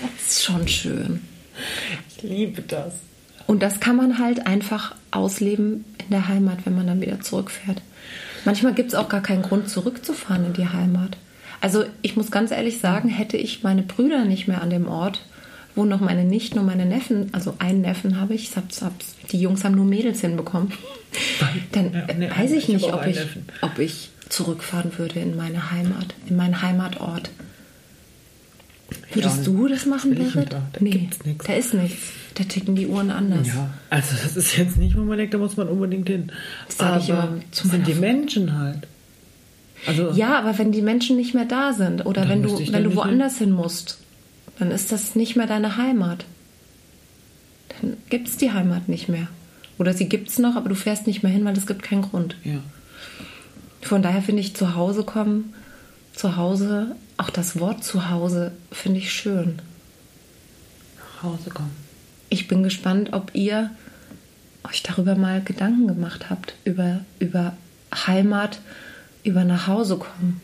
Das 0.01 0.27
ist 0.31 0.45
schon 0.45 0.69
schön. 0.69 1.21
Ich 2.17 2.23
liebe 2.23 2.63
das. 2.63 2.95
Und 3.47 3.63
das 3.63 3.81
kann 3.81 3.97
man 3.97 4.19
halt 4.19 4.47
einfach 4.47 4.95
ausleben 5.11 5.85
in 5.99 6.11
der 6.11 6.29
Heimat, 6.29 6.59
wenn 6.65 6.75
man 6.75 6.87
dann 6.87 7.01
wieder 7.01 7.21
zurückfährt. 7.21 7.81
Manchmal 8.45 8.75
gibt 8.75 8.91
es 8.91 8.95
auch 8.95 9.09
gar 9.09 9.23
keinen 9.23 9.43
Grund, 9.43 9.69
zurückzufahren 9.69 10.47
in 10.47 10.53
die 10.53 10.69
Heimat. 10.69 11.17
Also 11.61 11.85
ich 12.03 12.17
muss 12.17 12.31
ganz 12.31 12.51
ehrlich 12.51 12.81
sagen, 12.81 13.09
hätte 13.09 13.37
ich 13.37 13.63
meine 13.63 13.83
Brüder 13.83 14.25
nicht 14.25 14.47
mehr 14.47 14.63
an 14.63 14.71
dem 14.71 14.89
Ort, 14.89 15.25
wo 15.77 15.85
noch 15.85 16.01
meine 16.01 16.25
Nichten 16.25 16.59
und 16.59 16.67
meine 16.67 16.87
Neffen, 16.87 17.29
also 17.33 17.55
einen 17.59 17.83
Neffen 17.83 18.19
habe 18.19 18.35
ich, 18.35 18.57
hab's, 18.57 18.83
hab's, 18.83 19.15
die 19.31 19.41
Jungs 19.41 19.63
haben 19.63 19.77
nur 19.77 19.85
Mädels 19.85 20.23
hinbekommen, 20.23 20.73
dann 21.73 21.93
ja, 21.93 22.15
ne, 22.15 22.31
weiß 22.37 22.51
ich, 22.53 22.65
ich 22.65 22.69
nicht, 22.69 22.93
ob 22.93 23.07
ich, 23.07 23.19
ob 23.61 23.79
ich 23.79 24.11
zurückfahren 24.29 24.91
würde 24.99 25.21
in 25.21 25.37
meine 25.37 25.71
Heimat, 25.71 26.15
in 26.27 26.37
meinen 26.37 26.63
Heimatort. 26.63 27.31
Würdest 29.13 29.39
ja, 29.39 29.45
du 29.45 29.69
das 29.69 29.87
machen, 29.87 30.15
Berit? 30.15 30.53
Da, 30.53 30.63
da 30.73 30.81
nee, 30.81 31.09
da 31.45 31.53
ist 31.53 31.75
nichts. 31.75 32.13
Da 32.35 32.45
ticken 32.45 32.77
die 32.77 32.87
Uhren 32.87 33.11
anders. 33.11 33.47
Ja, 33.47 33.71
also 33.91 34.15
das 34.23 34.37
ist 34.37 34.57
jetzt 34.57 34.77
nicht, 34.77 34.97
wo 34.97 35.01
man 35.01 35.19
denkt, 35.19 35.35
da 35.35 35.39
muss 35.39 35.57
man 35.57 35.69
unbedingt 35.69 36.09
hin. 36.09 36.31
Das 36.69 36.79
sage 36.79 37.03
ich 37.03 37.09
immer 37.09 37.39
zu 37.51 37.69
sind 37.69 37.87
die 37.87 37.95
Menschen 37.95 38.59
halt. 38.59 38.87
Also, 39.87 40.11
ja, 40.13 40.39
aber 40.39 40.57
wenn 40.59 40.73
die 40.73 40.83
Menschen 40.83 41.17
nicht 41.17 41.35
mehr 41.35 41.45
da 41.45 41.73
sind 41.73 42.07
oder 42.07 42.29
wenn 42.29 42.43
du, 42.43 42.59
wenn 42.73 42.85
du 42.85 42.95
woanders 42.95 43.39
hin 43.39 43.53
musst, 43.53 43.99
dann 44.59 44.71
ist 44.71 44.93
das 44.93 45.15
nicht 45.15 45.37
mehr 45.37 45.47
deine 45.47 45.77
Heimat. 45.77 46.25
Dann 47.69 47.97
gibt 48.09 48.29
es 48.29 48.37
die 48.37 48.53
Heimat 48.53 48.89
nicht 48.89 49.09
mehr. 49.09 49.29
Oder 49.79 49.93
sie 49.93 50.09
gibt 50.09 50.29
es 50.29 50.39
noch, 50.39 50.57
aber 50.57 50.69
du 50.69 50.75
fährst 50.75 51.07
nicht 51.07 51.23
mehr 51.23 51.33
hin, 51.33 51.45
weil 51.45 51.57
es 51.57 51.67
gibt 51.67 51.83
keinen 51.83 52.03
Grund. 52.03 52.37
Ja. 52.45 52.61
Von 53.83 54.03
daher 54.03 54.23
finde 54.23 54.41
ich 54.41 54.57
zu 54.57 54.75
Hause 54.75 55.05
kommen, 55.05 55.55
zu 56.15 56.37
Hause, 56.37 56.97
auch 57.19 57.31
das 57.31 57.61
Wort 57.61 57.85
zu 57.85 58.11
Hause 58.11 58.53
finde 58.73 58.99
ich 58.99 59.13
schön. 59.13 59.61
Nach 60.99 61.23
Hause 61.23 61.51
kommen. 61.51 61.77
Ich 62.29 62.49
bin 62.49 62.63
gespannt, 62.63 63.13
ob 63.13 63.35
ihr 63.35 63.71
euch 64.69 64.83
darüber 64.83 65.15
mal 65.15 65.43
Gedanken 65.43 65.87
gemacht 65.87 66.31
habt, 66.31 66.55
über, 66.65 67.01
über 67.19 67.57
Heimat, 67.95 68.61
über 69.23 69.45
nach 69.45 69.67
Hause 69.67 69.99
kommen. 69.99 70.41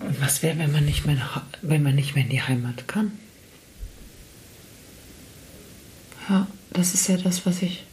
Und 0.00 0.20
was 0.20 0.42
wäre, 0.42 0.58
wenn 0.58 0.72
man 0.72 0.84
nicht 0.84 1.06
mehr, 1.06 1.16
wenn 1.62 1.82
man 1.82 1.94
nicht 1.94 2.14
mehr 2.14 2.24
in 2.24 2.30
die 2.30 2.42
Heimat 2.42 2.86
kann? 2.86 3.12
Ja, 6.28 6.46
das 6.70 6.94
ist 6.94 7.08
ja 7.08 7.16
das, 7.16 7.46
was 7.46 7.62
ich 7.62 7.84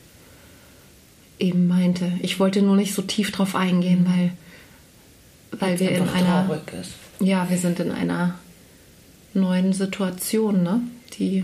eben 1.39 1.67
meinte. 1.67 2.11
Ich 2.21 2.39
wollte 2.39 2.61
nur 2.61 2.75
nicht 2.75 2.93
so 2.93 3.01
tief 3.01 3.31
drauf 3.31 3.55
eingehen, 3.55 4.03
mhm. 4.03 4.07
weil, 4.07 4.31
weil 5.59 5.79
wir 5.79 5.91
in 5.91 6.09
einer. 6.09 6.61
Ja, 7.19 7.49
wir 7.49 7.57
sind 7.57 7.79
in 7.79 7.91
einer 7.91 8.35
neuen 9.33 9.73
Situation, 9.73 10.63
ne? 10.63 10.81
die, 11.19 11.43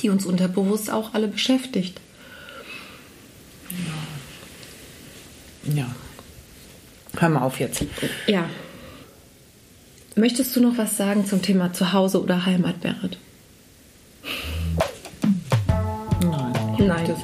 die 0.00 0.10
uns 0.10 0.26
unterbewusst 0.26 0.90
auch 0.90 1.14
alle 1.14 1.28
beschäftigt. 1.28 2.00
Ja. 5.66 5.74
ja. 5.74 5.94
Hör 7.18 7.28
mal 7.28 7.42
auf 7.42 7.58
jetzt. 7.58 7.84
Ja. 8.26 8.48
Möchtest 10.16 10.56
du 10.56 10.60
noch 10.60 10.76
was 10.76 10.96
sagen 10.96 11.24
zum 11.24 11.40
Thema 11.40 11.72
Zuhause 11.72 12.20
oder 12.20 12.44
Heimat, 12.44 12.80
Berit? 12.80 13.18
Nein. 16.22 16.52
Nein. 16.78 17.14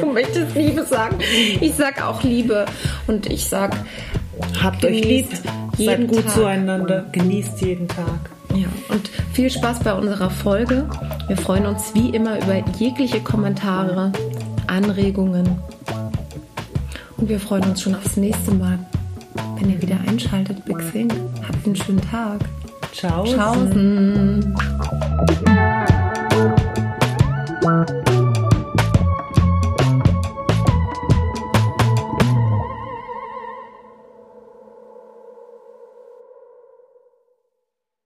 Du 0.00 0.06
möchtest 0.12 0.54
Liebe 0.54 0.84
sagen. 0.84 1.18
Ich 1.60 1.74
sag 1.74 2.02
auch 2.02 2.22
Liebe. 2.22 2.66
Und 3.06 3.26
ich 3.26 3.48
sag, 3.48 3.76
habt 4.62 4.84
euch 4.84 5.04
lieb, 5.04 5.26
seid 5.76 6.06
gut 6.06 6.24
Tag. 6.24 6.34
zueinander, 6.34 7.06
genießt 7.10 7.60
jeden 7.62 7.88
Tag. 7.88 8.30
Ja, 8.54 8.68
und 8.88 9.10
viel 9.32 9.50
Spaß 9.50 9.80
bei 9.80 9.92
unserer 9.92 10.30
Folge. 10.30 10.88
Wir 11.26 11.36
freuen 11.36 11.66
uns 11.66 11.92
wie 11.94 12.10
immer 12.10 12.38
über 12.38 12.64
jegliche 12.78 13.20
Kommentare, 13.20 14.12
Anregungen. 14.66 15.58
Und 17.16 17.28
wir 17.28 17.40
freuen 17.40 17.64
uns 17.64 17.82
schon 17.82 17.94
aufs 17.94 18.16
nächste 18.16 18.52
Mal 18.52 18.78
wenn 19.58 19.70
ihr 19.70 19.80
wieder 19.80 19.98
einschaltet, 20.06 20.64
Big 20.64 20.78
Thing. 20.92 21.10
Habt 21.46 21.66
einen 21.66 21.76
schönen 21.76 22.00
Tag. 22.00 22.40
Ciao. 22.92 23.24
Ciao. 23.26 23.56